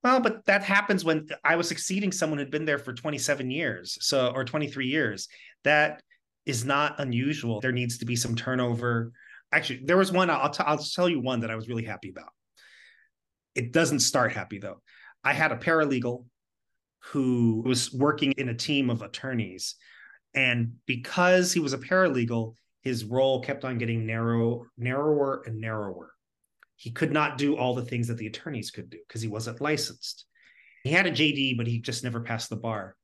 Well, 0.04 0.20
but 0.20 0.44
that 0.46 0.64
happens 0.64 1.06
when 1.06 1.28
I 1.44 1.56
was 1.56 1.68
succeeding 1.68 2.12
someone 2.12 2.40
who'd 2.40 2.50
been 2.50 2.66
there 2.66 2.80
for 2.80 2.94
27 2.94 3.52
years, 3.52 3.98
so 4.02 4.32
or 4.34 4.44
23 4.44 4.88
years. 4.88 5.28
That 5.64 6.02
is 6.48 6.66
not 6.66 7.00
unusual. 7.00 7.62
There 7.62 7.72
needs 7.72 8.00
to 8.00 8.06
be 8.06 8.16
some 8.16 8.36
turnover. 8.36 9.12
Actually, 9.52 9.82
there 9.86 9.98
was 9.98 10.12
one. 10.12 10.32
I'll 10.32 10.50
t- 10.50 10.64
I'll 10.66 10.80
tell 10.80 11.08
you 11.08 11.20
one 11.20 11.42
that 11.42 11.52
I 11.52 11.56
was 11.56 11.68
really 11.68 11.86
happy 11.86 12.10
about. 12.10 12.32
It 13.54 13.72
doesn't 13.72 14.00
start 14.00 14.32
happy 14.32 14.58
though. 14.58 14.82
I 15.24 15.34
had 15.34 15.52
a 15.52 15.58
paralegal 15.58 16.26
who 17.04 17.64
was 17.66 17.92
working 17.94 18.32
in 18.34 18.50
a 18.50 18.56
team 18.56 18.90
of 18.90 19.02
attorneys, 19.02 19.76
and 20.34 20.74
because 20.86 21.52
he 21.52 21.60
was 21.60 21.74
a 21.74 21.78
paralegal, 21.78 22.56
his 22.82 23.04
role 23.04 23.42
kept 23.42 23.66
on 23.66 23.78
getting 23.78 24.06
narrow, 24.06 24.66
narrower 24.78 25.44
and 25.46 25.60
narrower 25.60 26.14
he 26.82 26.90
could 26.90 27.12
not 27.12 27.38
do 27.38 27.56
all 27.56 27.76
the 27.76 27.86
things 27.86 28.08
that 28.08 28.18
the 28.18 28.26
attorneys 28.26 28.72
could 28.72 28.90
do 28.90 28.98
because 29.08 29.22
he 29.22 29.28
wasn't 29.28 29.62
licensed. 29.62 30.26
He 30.84 30.90
had 30.90 31.06
a 31.06 31.12
JD, 31.12 31.56
but 31.56 31.68
he 31.68 31.78
just 31.78 32.04
never 32.04 32.22
passed 32.22 32.50
the 32.50 32.56
bar. 32.56 32.96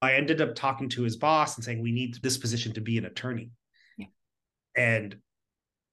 I 0.00 0.14
ended 0.14 0.40
up 0.40 0.54
talking 0.54 0.88
to 0.90 1.02
his 1.02 1.18
boss 1.18 1.56
and 1.56 1.64
saying, 1.64 1.82
We 1.82 1.92
need 1.92 2.16
this 2.22 2.38
position 2.38 2.72
to 2.72 2.80
be 2.80 2.96
an 2.96 3.04
attorney. 3.04 3.50
Yeah. 3.98 4.06
And 4.74 5.16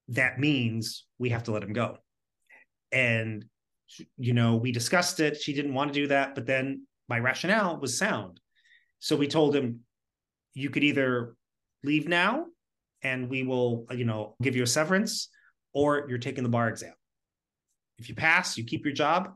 that 0.08 0.40
means 0.40 1.04
we 1.18 1.28
have 1.28 1.42
to 1.42 1.52
let 1.52 1.62
him 1.62 1.74
go. 1.74 1.98
And, 2.90 3.44
you 4.16 4.32
know, 4.32 4.56
we 4.56 4.72
discussed 4.72 5.20
it. 5.20 5.36
She 5.36 5.52
didn't 5.52 5.74
want 5.74 5.92
to 5.92 6.00
do 6.00 6.06
that. 6.06 6.34
But 6.34 6.46
then 6.46 6.86
my 7.08 7.18
rationale 7.18 7.78
was 7.78 7.96
sound. 7.96 8.40
So 8.98 9.16
we 9.16 9.28
told 9.28 9.54
him, 9.54 9.80
You 10.54 10.70
could 10.70 10.84
either 10.84 11.34
leave 11.84 12.08
now 12.08 12.46
and 13.02 13.28
we 13.28 13.42
will, 13.42 13.86
you 13.92 14.04
know, 14.04 14.34
give 14.42 14.56
you 14.56 14.64
a 14.64 14.66
severance, 14.66 15.28
or 15.72 16.06
you're 16.08 16.18
taking 16.18 16.42
the 16.42 16.50
bar 16.50 16.68
exam. 16.68 16.94
If 17.98 18.08
you 18.08 18.14
pass, 18.14 18.58
you 18.58 18.64
keep 18.64 18.84
your 18.84 18.94
job. 18.94 19.34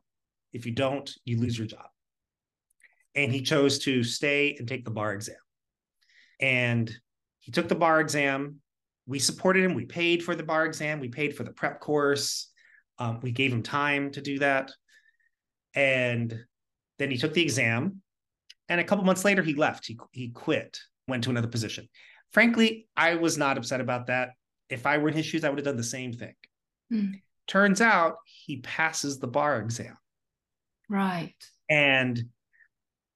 If 0.53 0.67
you 0.67 0.73
don't, 0.73 1.11
you 1.25 1.41
lose 1.41 1.57
your 1.57 1.67
job. 1.67 1.87
And 3.15 3.33
he 3.33 3.43
chose 3.43 3.79
to 3.81 4.03
stay 4.03 4.57
and 4.59 4.67
take 4.67 4.85
the 4.85 4.91
bar 4.91 5.13
exam. 5.13 5.37
And 6.41 6.93
he 7.41 7.53
took 7.53 7.69
the 7.69 7.75
bar 7.75 8.01
exam 8.01 8.61
we 9.07 9.19
supported 9.19 9.65
him. 9.65 9.75
We 9.75 9.85
paid 9.85 10.23
for 10.23 10.35
the 10.35 10.43
bar 10.43 10.65
exam. 10.65 11.01
We 11.01 11.09
paid 11.09 11.37
for 11.37 11.43
the 11.43 11.53
prep 11.53 11.81
course. 11.81 12.51
Um, 12.99 13.21
we 13.23 13.33
gave 13.33 13.53
him 13.53 13.63
time 13.63 14.11
to 14.13 14.21
do 14.21 14.39
that. 14.39 14.71
And 15.75 16.39
then 17.03 17.11
he 17.11 17.19
took 17.19 17.35
the 17.35 17.43
exam. 17.43 18.01
And 18.69 18.81
a 18.81 18.85
couple 18.85 19.05
months 19.05 19.25
later, 19.25 19.43
he 19.43 19.55
left. 19.55 19.87
He, 19.87 19.99
he 20.13 20.29
quit, 20.31 20.79
went 21.09 21.25
to 21.25 21.31
another 21.31 21.49
position. 21.49 21.89
Frankly, 22.31 22.87
I 22.97 23.17
was 23.17 23.37
not 23.37 23.59
upset 23.59 23.81
about 23.81 24.07
that. 24.07 24.31
If 24.71 24.87
I 24.87 24.99
were 24.99 25.09
in 25.09 25.15
his 25.15 25.27
shoes, 25.27 25.45
I 25.45 25.51
would 25.51 25.59
have 25.59 25.67
done 25.67 25.77
the 25.77 25.83
same 25.83 26.13
thing. 26.13 26.35
Mm. 26.91 27.21
Turns 27.47 27.81
out 27.81 28.17
he 28.25 28.61
passes 28.61 29.19
the 29.19 29.27
bar 29.27 29.59
exam. 29.59 29.97
Right. 30.89 31.35
And 31.69 32.23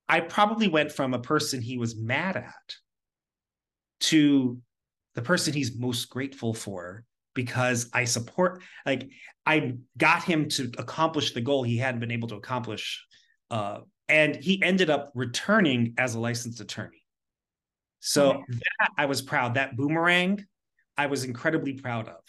I 0.08 0.20
probably 0.20 0.68
went 0.68 0.92
from 0.92 1.14
a 1.14 1.18
person 1.18 1.62
he 1.62 1.78
was 1.78 1.96
mad 1.96 2.36
at 2.36 2.74
to 4.00 4.60
the 5.14 5.22
person 5.22 5.54
he's 5.54 5.78
most 5.78 6.10
grateful 6.10 6.52
for 6.52 7.04
because 7.34 7.88
I 7.92 8.04
support, 8.04 8.62
like, 8.84 9.08
I 9.46 9.74
got 9.96 10.24
him 10.24 10.48
to 10.50 10.70
accomplish 10.78 11.32
the 11.32 11.40
goal 11.40 11.62
he 11.62 11.76
hadn't 11.76 12.00
been 12.00 12.10
able 12.10 12.28
to 12.28 12.36
accomplish. 12.36 13.04
Uh, 13.50 13.80
and 14.08 14.36
he 14.36 14.62
ended 14.62 14.90
up 14.90 15.10
returning 15.14 15.94
as 15.98 16.14
a 16.14 16.20
licensed 16.20 16.60
attorney. 16.60 17.02
So 18.00 18.30
okay. 18.30 18.42
that 18.48 18.90
I 18.96 19.06
was 19.06 19.22
proud. 19.22 19.54
That 19.54 19.76
boomerang, 19.76 20.44
I 20.96 21.06
was 21.06 21.24
incredibly 21.24 21.72
proud 21.72 22.08
of. 22.08 22.20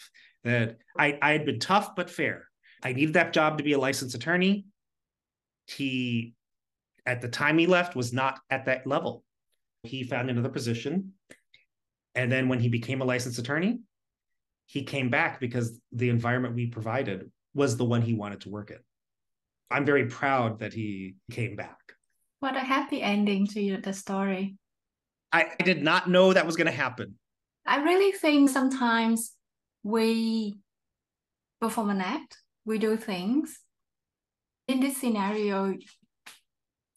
That 0.44 0.78
I, 0.98 1.18
I 1.22 1.32
had 1.32 1.44
been 1.44 1.60
tough 1.60 1.94
but 1.94 2.10
fair. 2.10 2.48
I 2.82 2.92
needed 2.92 3.14
that 3.14 3.32
job 3.32 3.58
to 3.58 3.64
be 3.64 3.72
a 3.72 3.78
licensed 3.78 4.14
attorney. 4.14 4.66
He, 5.66 6.34
at 7.06 7.20
the 7.20 7.28
time 7.28 7.58
he 7.58 7.66
left, 7.66 7.94
was 7.94 8.12
not 8.12 8.40
at 8.50 8.66
that 8.66 8.86
level. 8.86 9.24
He 9.82 10.04
found 10.04 10.30
another 10.30 10.48
position. 10.48 11.12
And 12.14 12.30
then 12.30 12.48
when 12.48 12.58
he 12.58 12.68
became 12.68 13.00
a 13.00 13.04
licensed 13.04 13.38
attorney, 13.38 13.80
he 14.66 14.82
came 14.82 15.08
back 15.10 15.40
because 15.40 15.78
the 15.92 16.08
environment 16.08 16.54
we 16.54 16.66
provided 16.66 17.30
was 17.54 17.76
the 17.76 17.84
one 17.84 18.02
he 18.02 18.14
wanted 18.14 18.42
to 18.42 18.50
work 18.50 18.70
in. 18.70 18.78
I'm 19.70 19.84
very 19.84 20.06
proud 20.06 20.60
that 20.60 20.72
he 20.72 21.16
came 21.30 21.56
back. 21.56 21.78
What 22.40 22.56
a 22.56 22.60
happy 22.60 23.02
ending 23.02 23.46
to 23.48 23.78
the 23.78 23.92
story. 23.92 24.56
I, 25.32 25.46
I 25.58 25.62
did 25.62 25.82
not 25.82 26.08
know 26.08 26.32
that 26.32 26.46
was 26.46 26.56
going 26.56 26.68
to 26.68 26.72
happen. 26.72 27.14
I 27.66 27.82
really 27.82 28.12
think 28.12 28.48
sometimes 28.48 29.32
we 29.82 30.56
perform 31.60 31.90
an 31.90 32.00
act, 32.00 32.38
we 32.64 32.78
do 32.78 32.96
things. 32.96 33.58
In 34.68 34.80
this 34.80 34.96
scenario, 34.96 35.76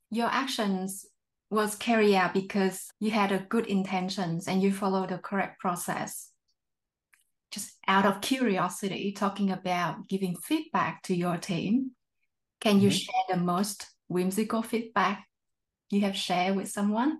your 0.09 0.27
actions 0.27 1.05
was 1.49 1.75
carried 1.75 2.15
out 2.15 2.33
because 2.33 2.87
you 2.99 3.11
had 3.11 3.31
a 3.31 3.39
good 3.49 3.67
intentions 3.67 4.47
and 4.47 4.61
you 4.61 4.71
follow 4.71 5.05
the 5.05 5.17
correct 5.17 5.59
process. 5.59 6.29
Just 7.51 7.77
out 7.87 8.05
of 8.05 8.21
curiosity, 8.21 9.11
talking 9.11 9.51
about 9.51 10.07
giving 10.07 10.35
feedback 10.37 11.03
to 11.03 11.15
your 11.15 11.35
team, 11.35 11.91
can 12.61 12.79
you 12.79 12.89
mm-hmm. 12.89 12.95
share 12.95 13.37
the 13.37 13.43
most 13.43 13.87
whimsical 14.07 14.61
feedback 14.61 15.27
you 15.89 16.01
have 16.01 16.15
shared 16.15 16.55
with 16.55 16.69
someone? 16.69 17.19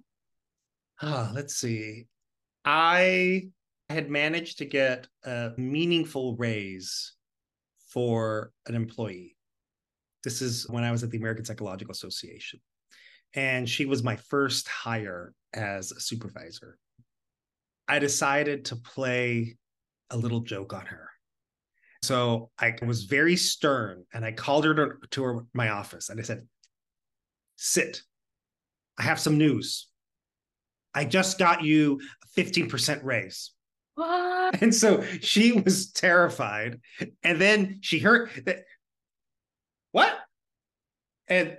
Oh, 1.01 1.31
let's 1.33 1.55
see. 1.55 2.05
I 2.63 3.49
had 3.89 4.09
managed 4.09 4.59
to 4.59 4.65
get 4.65 5.07
a 5.25 5.51
meaningful 5.57 6.35
raise 6.37 7.13
for 7.89 8.51
an 8.67 8.75
employee. 8.75 9.35
This 10.23 10.41
is 10.41 10.69
when 10.69 10.83
I 10.83 10.91
was 10.91 11.03
at 11.03 11.09
the 11.09 11.17
American 11.17 11.43
Psychological 11.43 11.91
Association. 11.91 12.59
And 13.33 13.67
she 13.67 13.85
was 13.85 14.03
my 14.03 14.15
first 14.15 14.67
hire 14.67 15.33
as 15.53 15.91
a 15.91 15.99
supervisor. 15.99 16.77
I 17.87 17.99
decided 17.99 18.65
to 18.65 18.75
play 18.75 19.57
a 20.09 20.17
little 20.17 20.41
joke 20.41 20.73
on 20.73 20.85
her. 20.85 21.10
So 22.03 22.49
I 22.57 22.75
was 22.85 23.03
very 23.03 23.35
stern 23.35 24.05
and 24.13 24.25
I 24.25 24.31
called 24.31 24.65
her 24.65 24.73
to, 24.73 24.89
to 25.11 25.23
her, 25.23 25.45
my 25.53 25.69
office 25.69 26.09
and 26.09 26.19
I 26.19 26.23
said, 26.23 26.47
Sit, 27.57 28.01
I 28.97 29.03
have 29.03 29.19
some 29.19 29.37
news. 29.37 29.87
I 30.93 31.05
just 31.05 31.37
got 31.37 31.63
you 31.63 32.01
a 32.23 32.41
15% 32.41 33.03
raise. 33.03 33.51
What? 33.95 34.61
And 34.61 34.73
so 34.73 35.03
she 35.21 35.51
was 35.51 35.91
terrified. 35.91 36.79
And 37.23 37.39
then 37.39 37.79
she 37.81 37.99
heard 37.99 38.31
that, 38.45 38.63
what? 39.91 40.13
And 41.27 41.57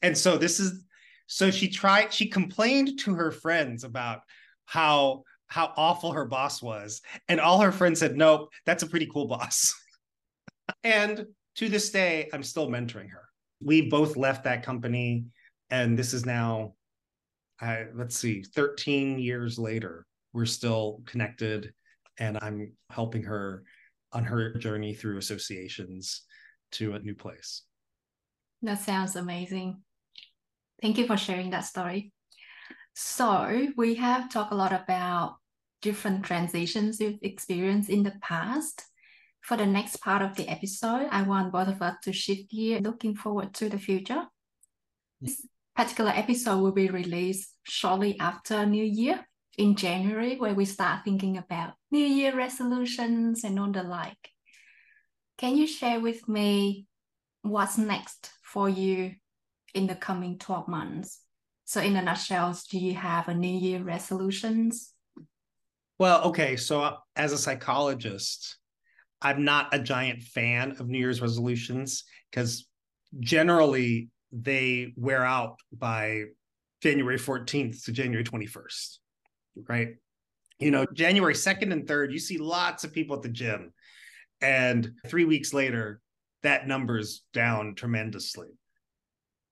and 0.00 0.16
so 0.16 0.38
this 0.38 0.58
is 0.58 0.84
so 1.26 1.50
she 1.50 1.68
tried, 1.68 2.12
she 2.12 2.28
complained 2.28 2.98
to 3.00 3.14
her 3.14 3.30
friends 3.30 3.84
about 3.84 4.20
how 4.64 5.24
how 5.48 5.72
awful 5.76 6.12
her 6.12 6.24
boss 6.24 6.62
was. 6.62 7.02
And 7.28 7.40
all 7.40 7.60
her 7.60 7.72
friends 7.72 8.00
said, 8.00 8.16
nope, 8.16 8.50
that's 8.64 8.82
a 8.82 8.86
pretty 8.86 9.06
cool 9.06 9.26
boss. 9.26 9.74
And 10.84 11.26
to 11.56 11.68
this 11.68 11.90
day, 11.90 12.28
I'm 12.32 12.42
still 12.42 12.68
mentoring 12.68 13.10
her. 13.10 13.28
We 13.60 13.88
both 13.88 14.16
left 14.16 14.44
that 14.44 14.64
company. 14.64 15.26
And 15.70 15.98
this 15.98 16.12
is 16.12 16.26
now 16.26 16.74
I, 17.62 17.86
let's 17.94 18.16
see, 18.16 18.42
13 18.42 19.20
years 19.20 19.56
later, 19.56 20.04
we're 20.32 20.46
still 20.46 21.00
connected 21.06 21.72
and 22.18 22.36
I'm 22.42 22.72
helping 22.90 23.22
her 23.22 23.62
on 24.12 24.24
her 24.24 24.54
journey 24.54 24.94
through 24.94 25.18
associations 25.18 26.22
to 26.72 26.94
a 26.94 26.98
new 26.98 27.14
place. 27.14 27.62
That 28.62 28.80
sounds 28.80 29.14
amazing. 29.14 29.80
Thank 30.80 30.98
you 30.98 31.06
for 31.06 31.16
sharing 31.16 31.50
that 31.50 31.64
story. 31.64 32.12
So, 32.94 33.68
we 33.76 33.94
have 33.94 34.28
talked 34.28 34.52
a 34.52 34.56
lot 34.56 34.72
about 34.72 35.36
different 35.80 36.24
transitions 36.24 37.00
you've 37.00 37.18
experienced 37.22 37.88
in 37.88 38.02
the 38.02 38.12
past. 38.20 38.84
For 39.42 39.56
the 39.56 39.66
next 39.66 39.96
part 39.96 40.22
of 40.22 40.36
the 40.36 40.48
episode, 40.48 41.08
I 41.10 41.22
want 41.22 41.52
both 41.52 41.68
of 41.68 41.82
us 41.82 41.96
to 42.04 42.12
shift 42.12 42.50
gear, 42.50 42.80
looking 42.80 43.16
forward 43.16 43.52
to 43.54 43.68
the 43.68 43.78
future. 43.78 44.24
This 45.20 45.44
particular 45.74 46.12
episode 46.14 46.60
will 46.60 46.72
be 46.72 46.88
released 46.88 47.50
shortly 47.64 48.18
after 48.20 48.64
New 48.64 48.84
Year 48.84 49.26
in 49.58 49.74
January, 49.74 50.36
where 50.36 50.54
we 50.54 50.64
start 50.64 51.04
thinking 51.04 51.38
about 51.38 51.74
New 51.90 52.04
Year 52.04 52.36
resolutions 52.36 53.42
and 53.42 53.58
all 53.58 53.72
the 53.72 53.82
like. 53.82 54.30
Can 55.38 55.56
you 55.56 55.66
share 55.66 55.98
with 55.98 56.28
me 56.28 56.86
what's 57.42 57.76
next 57.76 58.30
for 58.44 58.68
you 58.68 59.14
in 59.74 59.88
the 59.88 59.96
coming 59.96 60.38
12 60.38 60.68
months? 60.68 61.18
So, 61.64 61.80
in 61.80 61.96
a 61.96 62.02
nutshell, 62.02 62.56
do 62.70 62.78
you 62.78 62.94
have 62.94 63.28
a 63.28 63.34
New 63.34 63.58
Year 63.58 63.82
resolutions? 63.82 64.92
Well, 65.98 66.22
okay. 66.24 66.56
So, 66.56 66.96
as 67.16 67.32
a 67.32 67.38
psychologist, 67.38 68.58
I'm 69.22 69.44
not 69.44 69.72
a 69.72 69.78
giant 69.78 70.22
fan 70.22 70.72
of 70.72 70.88
New 70.88 70.98
Year's 70.98 71.22
resolutions 71.22 72.04
because 72.30 72.66
generally 73.20 74.10
they 74.32 74.92
wear 74.96 75.24
out 75.24 75.58
by 75.72 76.24
January 76.82 77.18
14th 77.18 77.84
to 77.84 77.92
January 77.92 78.24
21st, 78.24 78.98
right? 79.68 79.88
You 80.58 80.70
know, 80.70 80.86
January 80.92 81.34
2nd 81.34 81.72
and 81.72 81.86
3rd, 81.86 82.12
you 82.12 82.18
see 82.18 82.38
lots 82.38 82.84
of 82.84 82.92
people 82.92 83.16
at 83.16 83.22
the 83.22 83.28
gym. 83.28 83.72
And 84.40 84.92
three 85.06 85.24
weeks 85.24 85.54
later, 85.54 86.00
that 86.42 86.66
number's 86.66 87.24
down 87.32 87.74
tremendously. 87.76 88.48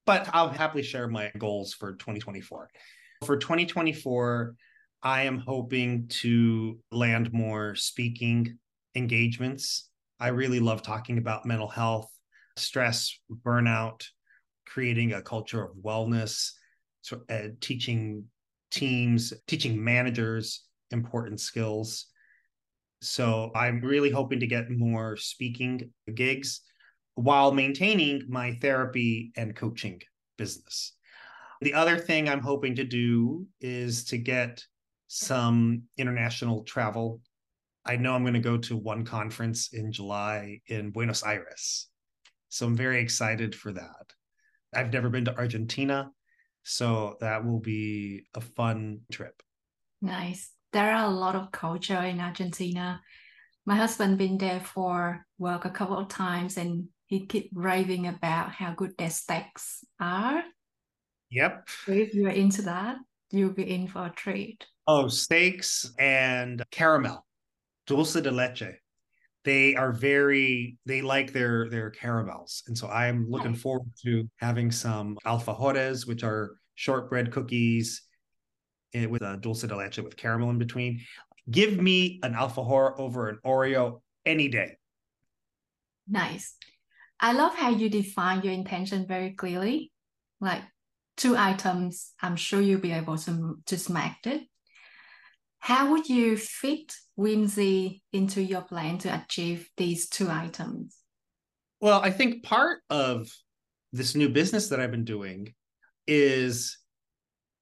But 0.05 0.29
I'll 0.33 0.49
happily 0.49 0.83
share 0.83 1.07
my 1.07 1.31
goals 1.37 1.73
for 1.73 1.93
2024. 1.93 2.69
For 3.25 3.37
2024, 3.37 4.55
I 5.03 5.23
am 5.23 5.37
hoping 5.39 6.07
to 6.07 6.79
land 6.91 7.31
more 7.31 7.75
speaking 7.75 8.57
engagements. 8.95 9.89
I 10.19 10.29
really 10.29 10.59
love 10.59 10.81
talking 10.81 11.17
about 11.17 11.45
mental 11.45 11.67
health, 11.67 12.09
stress, 12.57 13.17
burnout, 13.45 14.03
creating 14.67 15.13
a 15.13 15.21
culture 15.21 15.63
of 15.63 15.75
wellness, 15.83 16.51
so, 17.01 17.21
uh, 17.29 17.49
teaching 17.59 18.25
teams, 18.69 19.33
teaching 19.47 19.83
managers 19.83 20.65
important 20.91 21.39
skills. 21.39 22.07
So 23.01 23.51
I'm 23.55 23.81
really 23.81 24.11
hoping 24.11 24.39
to 24.39 24.47
get 24.47 24.69
more 24.69 25.17
speaking 25.17 25.91
gigs 26.13 26.61
while 27.15 27.51
maintaining 27.51 28.23
my 28.29 28.57
therapy 28.61 29.31
and 29.35 29.55
coaching 29.55 30.01
business. 30.37 30.93
The 31.61 31.73
other 31.73 31.97
thing 31.97 32.29
I'm 32.29 32.41
hoping 32.41 32.75
to 32.75 32.83
do 32.83 33.47
is 33.59 34.05
to 34.05 34.17
get 34.17 34.63
some 35.07 35.83
international 35.97 36.63
travel. 36.63 37.21
I 37.85 37.95
know 37.95 38.13
I'm 38.13 38.23
going 38.23 38.33
to 38.33 38.39
go 38.39 38.57
to 38.57 38.77
one 38.77 39.05
conference 39.05 39.73
in 39.73 39.91
July 39.91 40.61
in 40.67 40.91
Buenos 40.91 41.23
Aires. 41.23 41.87
So 42.49 42.65
I'm 42.65 42.75
very 42.75 43.01
excited 43.01 43.55
for 43.55 43.71
that. 43.73 44.13
I've 44.73 44.93
never 44.93 45.09
been 45.09 45.25
to 45.25 45.37
Argentina, 45.37 46.11
so 46.63 47.17
that 47.21 47.45
will 47.45 47.59
be 47.59 48.25
a 48.35 48.41
fun 48.41 49.01
trip. 49.11 49.41
Nice. 50.01 50.51
There 50.73 50.91
are 50.91 51.05
a 51.05 51.13
lot 51.13 51.35
of 51.35 51.51
culture 51.51 51.99
in 52.01 52.19
Argentina. 52.19 53.01
My 53.65 53.75
husband 53.75 54.17
been 54.17 54.37
there 54.37 54.61
for 54.61 55.25
work 55.37 55.65
a 55.65 55.69
couple 55.69 55.97
of 55.97 56.07
times 56.07 56.57
and 56.57 56.87
he 57.07 57.25
keep 57.25 57.49
raving 57.53 58.07
about 58.07 58.51
how 58.51 58.73
good 58.73 58.97
their 58.97 59.09
steaks 59.09 59.83
are. 59.99 60.43
Yep. 61.29 61.67
So 61.85 61.91
if 61.91 62.13
you're 62.13 62.29
into 62.29 62.61
that, 62.63 62.97
you'll 63.31 63.53
be 63.53 63.69
in 63.69 63.87
for 63.87 64.05
a 64.05 64.09
treat. 64.09 64.65
Oh, 64.87 65.07
steaks 65.07 65.91
and 65.99 66.63
caramel. 66.71 67.25
Dulce 67.91 68.21
de 68.21 68.31
leche. 68.31 68.79
They 69.43 69.75
are 69.75 69.91
very 69.91 70.77
they 70.85 71.01
like 71.01 71.33
their 71.33 71.69
their 71.69 71.89
caramels, 71.89 72.63
and 72.67 72.77
so 72.77 72.87
I'm 72.87 73.29
looking 73.29 73.55
forward 73.55 73.91
to 74.03 74.29
having 74.37 74.71
some 74.71 75.17
alfajores, 75.25 76.07
which 76.07 76.23
are 76.23 76.51
shortbread 76.75 77.31
cookies 77.31 78.03
eh, 78.93 79.07
with 79.07 79.23
a 79.23 79.37
dulce 79.41 79.63
de 79.63 79.75
leche 79.75 79.97
with 79.97 80.15
caramel 80.15 80.51
in 80.51 80.59
between. 80.59 81.01
Give 81.49 81.81
me 81.81 82.19
an 82.23 82.33
alfajor 82.33 82.97
over 82.99 83.29
an 83.29 83.39
Oreo 83.43 84.01
any 84.25 84.47
day. 84.47 84.77
Nice. 86.07 86.55
I 87.19 87.33
love 87.33 87.55
how 87.55 87.71
you 87.71 87.89
define 87.89 88.41
your 88.43 88.53
intention 88.53 89.05
very 89.07 89.31
clearly. 89.31 89.91
Like 90.39 90.61
two 91.17 91.35
items, 91.35 92.13
I'm 92.21 92.35
sure 92.35 92.61
you'll 92.61 92.79
be 92.79 92.93
able 92.93 93.17
to, 93.17 93.59
to 93.65 93.77
smack 93.77 94.19
it. 94.25 94.43
How 95.61 95.91
would 95.91 96.09
you 96.09 96.37
fit 96.37 96.95
Whimsy 97.15 98.01
into 98.11 98.41
your 98.41 98.63
plan 98.63 98.97
to 98.99 99.13
achieve 99.13 99.69
these 99.77 100.09
two 100.09 100.27
items? 100.27 100.97
Well, 101.79 102.01
I 102.01 102.09
think 102.09 102.43
part 102.43 102.81
of 102.89 103.29
this 103.93 104.15
new 104.15 104.27
business 104.27 104.69
that 104.69 104.79
I've 104.79 104.89
been 104.89 105.05
doing 105.05 105.53
is 106.07 106.79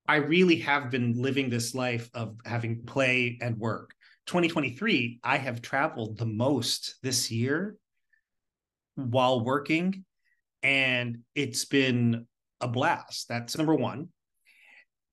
I 0.08 0.16
really 0.16 0.56
have 0.60 0.89
been 0.89 1.22
living 1.22 1.50
this 1.50 1.76
life 1.76 2.10
of 2.14 2.38
having 2.45 2.86
play 2.86 3.38
and 3.41 3.58
work. 3.58 3.91
2023, 4.28 5.20
I 5.22 5.38
have 5.38 5.62
traveled 5.62 6.18
the 6.18 6.26
most 6.26 6.95
this 7.04 7.30
year 7.30 7.76
while 8.95 9.43
working, 9.43 10.06
and 10.64 11.20
it's 11.36 11.66
been 11.66 12.28
a 12.62 12.68
blast. 12.70 13.28
That's 13.28 13.58
number 13.58 13.76
one. 13.76 14.08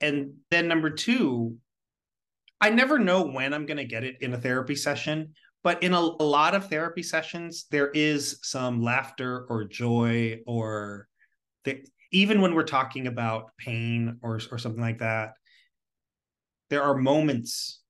And 0.01 0.35
then 0.53 0.69
number 0.69 0.91
two, 0.91 1.59
I 2.61 2.71
never 2.71 2.99
know 2.99 3.23
when 3.23 3.53
I'm 3.53 3.67
going 3.67 3.77
to 3.77 3.85
get 3.85 4.05
it 4.05 4.17
in 4.21 4.33
a 4.33 4.41
therapy 4.41 4.75
session, 4.75 5.35
but 5.63 5.83
in 5.83 5.93
a, 5.93 5.99
a, 5.99 6.25
lot 6.25 6.55
of 6.55 6.69
therapy 6.69 7.03
sessions, 7.03 7.67
there 7.71 7.91
is 7.91 8.39
some 8.43 8.83
laughter 8.83 9.47
or 9.49 9.65
joy, 9.65 10.41
or 10.47 11.09
even 12.13 12.41
when 12.41 12.55
we're 12.55 12.63
talking 12.63 13.09
about 13.09 13.51
pain 13.59 14.19
or, 14.23 14.41
or 14.51 14.59
something 14.59 14.81
like 14.81 15.01
that, 15.01 15.33
there 16.71 16.83
are 16.83 16.97
moments 16.97 17.83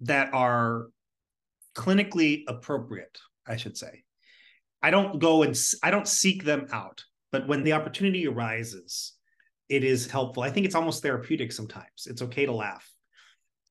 that 0.00 0.32
are 0.32 0.86
clinically 1.74 2.44
appropriate, 2.48 3.18
I 3.46 3.56
should 3.56 3.76
say. 3.76 4.04
I 4.82 4.90
don't 4.90 5.18
go 5.18 5.42
and 5.42 5.56
I 5.82 5.90
don't 5.90 6.08
seek 6.08 6.44
them 6.44 6.68
out, 6.72 7.04
but 7.32 7.48
when 7.48 7.64
the 7.64 7.72
opportunity 7.72 8.26
arises, 8.26 9.12
it 9.68 9.84
is 9.84 10.06
helpful. 10.06 10.42
I 10.42 10.50
think 10.50 10.64
it's 10.64 10.74
almost 10.74 11.02
therapeutic 11.02 11.52
sometimes. 11.52 12.06
It's 12.06 12.22
okay 12.22 12.46
to 12.46 12.52
laugh 12.52 12.88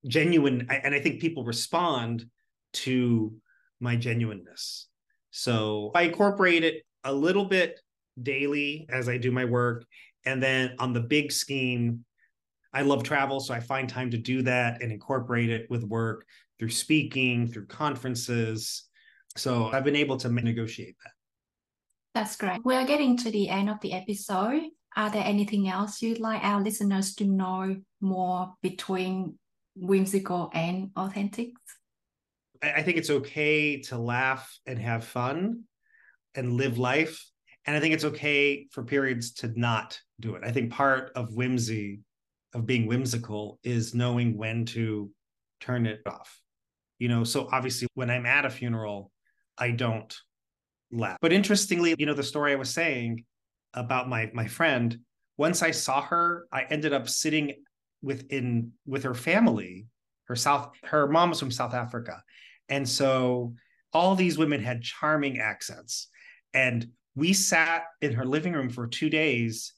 genuine 0.07 0.67
and 0.69 0.93
i 0.93 0.99
think 0.99 1.21
people 1.21 1.43
respond 1.43 2.25
to 2.73 3.33
my 3.79 3.95
genuineness. 3.95 4.87
So 5.31 5.91
i 5.95 6.03
incorporate 6.03 6.63
it 6.63 6.83
a 7.03 7.13
little 7.13 7.45
bit 7.45 7.79
daily 8.21 8.87
as 8.89 9.09
i 9.09 9.17
do 9.17 9.31
my 9.31 9.45
work 9.45 9.85
and 10.25 10.41
then 10.41 10.75
on 10.79 10.93
the 10.93 11.01
big 11.01 11.31
scheme 11.31 12.05
i 12.73 12.81
love 12.81 13.03
travel 13.03 13.39
so 13.39 13.53
i 13.53 13.59
find 13.59 13.89
time 13.89 14.09
to 14.11 14.17
do 14.17 14.41
that 14.43 14.81
and 14.81 14.91
incorporate 14.91 15.49
it 15.49 15.69
with 15.69 15.83
work 15.83 16.25
through 16.57 16.69
speaking 16.69 17.47
through 17.47 17.67
conferences. 17.67 18.83
So 19.35 19.69
i've 19.73 19.83
been 19.83 19.95
able 19.95 20.17
to 20.17 20.29
negotiate 20.29 20.95
that. 21.03 21.11
That's 22.13 22.37
great. 22.37 22.61
We 22.63 22.75
are 22.75 22.85
getting 22.85 23.17
to 23.17 23.31
the 23.31 23.49
end 23.49 23.69
of 23.69 23.81
the 23.81 23.91
episode. 23.91 24.63
Are 24.95 25.09
there 25.09 25.25
anything 25.25 25.67
else 25.67 26.01
you'd 26.01 26.21
like 26.21 26.41
our 26.41 26.61
listeners 26.61 27.13
to 27.15 27.25
know 27.25 27.75
more 27.99 28.53
between 28.61 29.37
whimsical 29.75 30.49
and 30.53 30.91
authentic? 30.95 31.51
I 32.61 32.81
think 32.81 32.97
it's 32.97 33.09
okay 33.09 33.81
to 33.83 33.97
laugh 33.97 34.57
and 34.65 34.79
have 34.79 35.05
fun 35.05 35.63
and 36.33 36.53
live 36.53 36.77
life. 36.77 37.23
And 37.65 37.75
I 37.75 37.79
think 37.79 37.93
it's 37.93 38.05
okay 38.05 38.67
for 38.71 38.83
periods 38.83 39.33
to 39.35 39.51
not 39.59 39.99
do 40.19 40.35
it. 40.35 40.43
I 40.43 40.51
think 40.51 40.71
part 40.71 41.11
of 41.15 41.33
whimsy, 41.33 42.01
of 42.53 42.65
being 42.65 42.85
whimsical, 42.85 43.59
is 43.63 43.93
knowing 43.93 44.37
when 44.37 44.65
to 44.67 45.11
turn 45.59 45.85
it 45.85 46.01
off. 46.07 46.39
You 46.99 47.09
know, 47.09 47.23
so 47.23 47.49
obviously 47.51 47.87
when 47.93 48.09
I'm 48.09 48.25
at 48.25 48.45
a 48.45 48.49
funeral, 48.49 49.11
I 49.57 49.71
don't 49.71 50.15
laugh. 50.91 51.17
But 51.21 51.33
interestingly, 51.33 51.95
you 51.97 52.05
know, 52.05 52.13
the 52.13 52.23
story 52.23 52.51
I 52.51 52.55
was 52.55 52.69
saying 52.69 53.25
about 53.73 54.07
my 54.07 54.31
my 54.33 54.47
friend, 54.47 54.97
once 55.37 55.61
I 55.61 55.71
saw 55.71 56.01
her, 56.03 56.47
I 56.51 56.63
ended 56.63 56.93
up 56.93 57.09
sitting 57.09 57.53
within 58.01 58.71
with 58.85 59.03
her 59.03 59.13
family 59.13 59.87
her 60.25 60.35
south 60.35 60.71
her 60.83 61.07
mom 61.07 61.29
was 61.29 61.39
from 61.39 61.51
south 61.51 61.73
africa. 61.73 62.23
And 62.69 62.87
so 62.87 63.53
all 63.93 64.15
these 64.15 64.37
women 64.37 64.61
had 64.61 64.81
charming 64.81 65.39
accents. 65.39 66.07
And 66.53 66.87
we 67.15 67.33
sat 67.33 67.83
in 68.01 68.13
her 68.13 68.25
living 68.25 68.53
room 68.53 68.69
for 68.69 68.87
two 68.87 69.09
days 69.09 69.73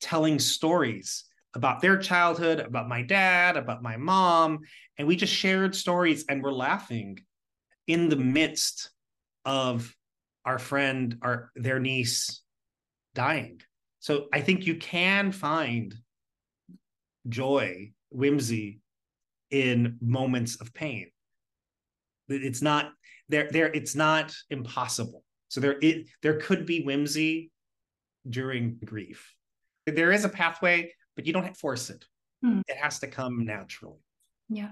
telling 0.00 0.38
stories 0.38 1.24
about 1.54 1.80
their 1.80 1.98
childhood 1.98 2.60
about 2.60 2.88
my 2.88 3.02
dad 3.02 3.56
about 3.56 3.82
my 3.82 3.96
mom. 3.96 4.60
And 4.98 5.06
we 5.06 5.16
just 5.16 5.34
shared 5.34 5.74
stories 5.74 6.24
and 6.28 6.42
we're 6.42 6.52
laughing 6.52 7.18
in 7.86 8.08
the 8.08 8.16
midst 8.16 8.90
of 9.44 9.94
our 10.44 10.58
friend 10.58 11.18
our 11.22 11.50
their 11.54 11.78
niece 11.78 12.42
dying. 13.14 13.60
So 13.98 14.28
i 14.32 14.40
think 14.40 14.66
you 14.66 14.76
can 14.76 15.32
find 15.32 15.94
joy, 17.28 17.92
whimsy 18.10 18.80
in 19.50 19.98
moments 20.00 20.60
of 20.60 20.72
pain. 20.72 21.10
It's 22.28 22.62
not 22.62 22.92
there. 23.28 23.48
There, 23.50 23.66
it's 23.66 23.94
not 23.94 24.34
impossible. 24.50 25.24
So 25.48 25.60
there, 25.60 25.76
it 25.82 26.06
there 26.22 26.38
could 26.38 26.66
be 26.66 26.82
whimsy 26.82 27.50
during 28.28 28.78
grief. 28.84 29.34
There 29.86 30.12
is 30.12 30.24
a 30.24 30.28
pathway, 30.28 30.92
but 31.16 31.26
you 31.26 31.32
don't 31.32 31.56
force 31.56 31.90
it. 31.90 32.04
Hmm. 32.42 32.60
It 32.68 32.76
has 32.76 33.00
to 33.00 33.08
come 33.08 33.44
naturally. 33.44 33.98
Yeah. 34.48 34.70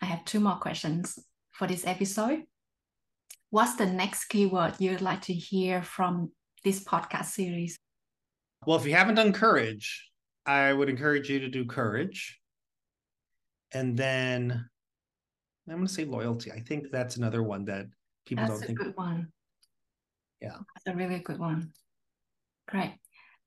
I 0.00 0.06
have 0.06 0.24
two 0.24 0.40
more 0.40 0.56
questions 0.56 1.18
for 1.50 1.66
this 1.66 1.86
episode. 1.86 2.42
What's 3.50 3.76
the 3.76 3.86
next 3.86 4.26
keyword 4.26 4.74
you'd 4.78 5.00
like 5.00 5.22
to 5.22 5.32
hear 5.32 5.82
from 5.82 6.32
this 6.64 6.84
podcast 6.84 7.26
series? 7.26 7.78
Well, 8.66 8.76
if 8.76 8.86
you 8.86 8.94
haven't 8.94 9.14
done 9.14 9.32
courage, 9.32 10.10
I 10.46 10.72
would 10.72 10.88
encourage 10.88 11.28
you 11.28 11.40
to 11.40 11.48
do 11.48 11.64
courage. 11.64 12.40
And 13.72 13.96
then 13.96 14.64
I'm 15.68 15.74
going 15.74 15.86
to 15.86 15.92
say 15.92 16.04
loyalty. 16.04 16.52
I 16.52 16.60
think 16.60 16.92
that's 16.92 17.16
another 17.16 17.42
one 17.42 17.64
that 17.64 17.86
people 18.24 18.46
that's 18.46 18.60
don't 18.60 18.66
think. 18.66 18.78
That's 18.78 18.88
a 18.88 18.92
good 18.92 18.96
one. 18.96 19.32
Yeah. 20.40 20.58
That's 20.74 20.94
a 20.94 20.96
really 20.96 21.18
good 21.18 21.38
one. 21.38 21.72
Great. 22.68 22.94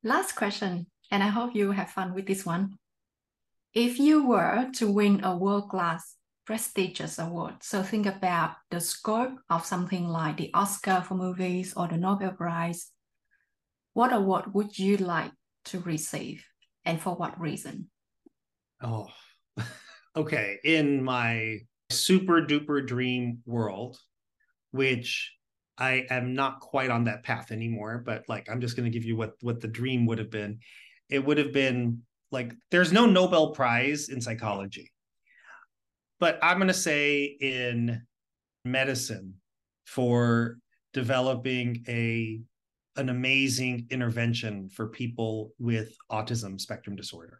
Last 0.03 0.35
question, 0.35 0.87
and 1.11 1.23
I 1.23 1.27
hope 1.27 1.55
you 1.55 1.71
have 1.71 1.89
fun 1.89 2.13
with 2.13 2.25
this 2.25 2.45
one. 2.45 2.77
If 3.73 3.99
you 3.99 4.25
were 4.27 4.69
to 4.75 4.91
win 4.91 5.23
a 5.23 5.37
world 5.37 5.69
class 5.69 6.15
prestigious 6.45 7.19
award, 7.19 7.55
so 7.61 7.83
think 7.83 8.05
about 8.05 8.55
the 8.71 8.81
scope 8.81 9.39
of 9.49 9.65
something 9.65 10.07
like 10.07 10.37
the 10.37 10.51
Oscar 10.53 11.01
for 11.01 11.15
movies 11.15 11.73
or 11.75 11.87
the 11.87 11.97
Nobel 11.97 12.31
Prize, 12.31 12.91
what 13.93 14.13
award 14.13 14.53
would 14.53 14.77
you 14.77 14.97
like 14.97 15.31
to 15.65 15.79
receive? 15.79 16.45
And 16.86 17.01
for 17.01 17.15
what 17.15 17.39
reason? 17.39 17.89
Oh, 18.82 19.07
okay. 20.15 20.57
In 20.63 21.03
my 21.03 21.59
super 21.89 22.41
duper 22.41 22.86
dream 22.86 23.39
world, 23.45 23.97
which 24.71 25.34
I 25.77 26.05
am 26.09 26.34
not 26.34 26.59
quite 26.59 26.89
on 26.89 27.05
that 27.05 27.23
path 27.23 27.51
anymore, 27.51 28.03
but 28.05 28.23
like 28.27 28.49
I'm 28.49 28.61
just 28.61 28.75
going 28.75 28.91
to 28.91 28.95
give 28.95 29.05
you 29.05 29.15
what 29.15 29.34
what 29.41 29.61
the 29.61 29.67
dream 29.67 30.05
would 30.05 30.19
have 30.19 30.30
been. 30.30 30.59
It 31.09 31.25
would 31.25 31.38
have 31.38 31.53
been 31.53 32.01
like 32.32 32.53
there's 32.69 32.91
no 32.91 33.05
Nobel 33.05 33.51
Prize 33.51 34.09
in 34.09 34.21
psychology, 34.21 34.91
but 36.19 36.38
I'm 36.43 36.57
going 36.57 36.67
to 36.67 36.73
say 36.73 37.23
in 37.23 38.01
medicine 38.65 39.36
for 39.86 40.57
developing 40.93 41.84
a 41.88 42.41
an 42.99 43.09
amazing 43.09 43.87
intervention 43.89 44.69
for 44.69 44.87
people 44.87 45.53
with 45.57 45.95
autism 46.11 46.59
spectrum 46.59 46.95
disorder. 46.95 47.39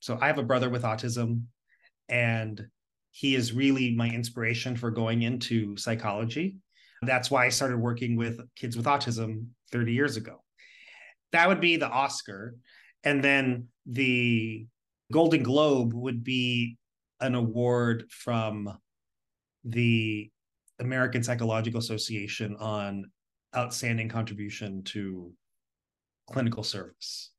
So 0.00 0.18
I 0.20 0.26
have 0.28 0.38
a 0.38 0.44
brother 0.44 0.70
with 0.70 0.82
autism, 0.82 1.42
and 2.08 2.64
he 3.10 3.34
is 3.34 3.52
really 3.52 3.94
my 3.94 4.08
inspiration 4.08 4.76
for 4.76 4.90
going 4.90 5.22
into 5.22 5.76
psychology. 5.76 6.58
That's 7.02 7.30
why 7.30 7.46
I 7.46 7.48
started 7.48 7.78
working 7.78 8.16
with 8.16 8.40
kids 8.54 8.76
with 8.76 8.86
autism 8.86 9.46
30 9.72 9.92
years 9.92 10.16
ago. 10.16 10.42
That 11.32 11.48
would 11.48 11.60
be 11.60 11.76
the 11.76 11.88
Oscar. 11.88 12.54
And 13.04 13.24
then 13.24 13.68
the 13.86 14.66
Golden 15.10 15.42
Globe 15.42 15.92
would 15.94 16.22
be 16.22 16.76
an 17.20 17.34
award 17.34 18.04
from 18.10 18.78
the 19.64 20.30
American 20.78 21.22
Psychological 21.22 21.80
Association 21.80 22.54
on 22.56 23.10
outstanding 23.56 24.08
contribution 24.08 24.82
to 24.84 25.32
clinical 26.30 26.62
service, 26.62 27.30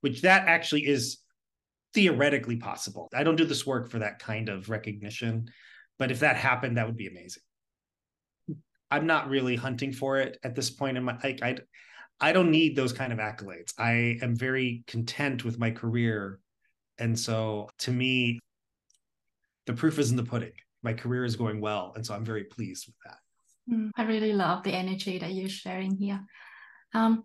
which 0.00 0.22
that 0.22 0.48
actually 0.48 0.86
is 0.86 1.18
theoretically 1.94 2.56
possible. 2.56 3.08
I 3.14 3.24
don't 3.24 3.36
do 3.36 3.44
this 3.44 3.66
work 3.66 3.90
for 3.90 3.98
that 4.00 4.18
kind 4.18 4.48
of 4.48 4.68
recognition, 4.68 5.50
But 5.98 6.10
if 6.10 6.20
that 6.20 6.36
happened, 6.36 6.76
that 6.76 6.86
would 6.86 6.96
be 6.96 7.08
amazing. 7.08 7.42
I'm 8.90 9.06
not 9.06 9.28
really 9.28 9.56
hunting 9.56 9.92
for 9.92 10.18
it 10.18 10.38
at 10.42 10.54
this 10.54 10.70
point 10.70 10.96
in 10.96 11.04
my 11.04 11.18
like 11.22 11.42
I 11.42 11.58
I 12.20 12.32
don't 12.32 12.50
need 12.50 12.74
those 12.74 12.92
kind 12.92 13.12
of 13.12 13.18
accolades. 13.18 13.74
I 13.78 14.18
am 14.22 14.34
very 14.34 14.82
content 14.86 15.44
with 15.44 15.58
my 15.58 15.70
career. 15.70 16.40
And 16.98 17.18
so 17.18 17.68
to 17.80 17.92
me, 17.92 18.40
the 19.66 19.74
proof 19.74 19.98
is 19.98 20.10
in 20.10 20.16
the 20.16 20.24
pudding. 20.24 20.52
My 20.82 20.94
career 20.94 21.24
is 21.24 21.36
going 21.36 21.60
well. 21.60 21.92
And 21.94 22.04
so 22.04 22.14
I'm 22.14 22.24
very 22.24 22.44
pleased 22.44 22.86
with 22.86 22.96
that. 23.04 23.18
Mm, 23.70 23.90
I 23.96 24.04
really 24.04 24.32
love 24.32 24.62
the 24.62 24.72
energy 24.72 25.18
that 25.18 25.32
you're 25.32 25.48
sharing 25.48 25.96
here. 25.96 26.24
Um, 26.94 27.24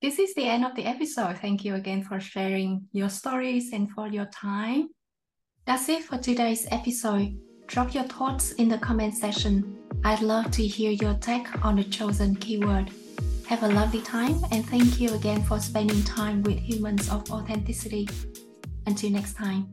this 0.00 0.18
is 0.18 0.34
the 0.34 0.44
end 0.44 0.64
of 0.64 0.74
the 0.74 0.84
episode. 0.84 1.38
Thank 1.38 1.64
you 1.64 1.74
again 1.74 2.02
for 2.02 2.18
sharing 2.18 2.88
your 2.92 3.08
stories 3.08 3.72
and 3.72 3.90
for 3.90 4.08
your 4.08 4.26
time. 4.26 4.88
That's 5.64 5.88
it 5.88 6.02
for 6.02 6.18
today's 6.18 6.66
episode. 6.72 7.38
Drop 7.68 7.94
your 7.94 8.04
thoughts 8.04 8.52
in 8.52 8.68
the 8.68 8.78
comment 8.78 9.14
section. 9.14 9.78
I'd 10.04 10.20
love 10.20 10.50
to 10.52 10.66
hear 10.66 10.90
your 10.90 11.14
take 11.14 11.64
on 11.64 11.76
the 11.76 11.84
chosen 11.84 12.34
keyword. 12.36 12.90
Have 13.46 13.62
a 13.62 13.68
lovely 13.68 14.00
time 14.00 14.42
and 14.50 14.66
thank 14.66 15.00
you 15.00 15.14
again 15.14 15.42
for 15.44 15.60
spending 15.60 16.02
time 16.02 16.42
with 16.42 16.58
humans 16.58 17.08
of 17.08 17.30
authenticity. 17.30 18.08
Until 18.86 19.10
next 19.10 19.34
time. 19.34 19.70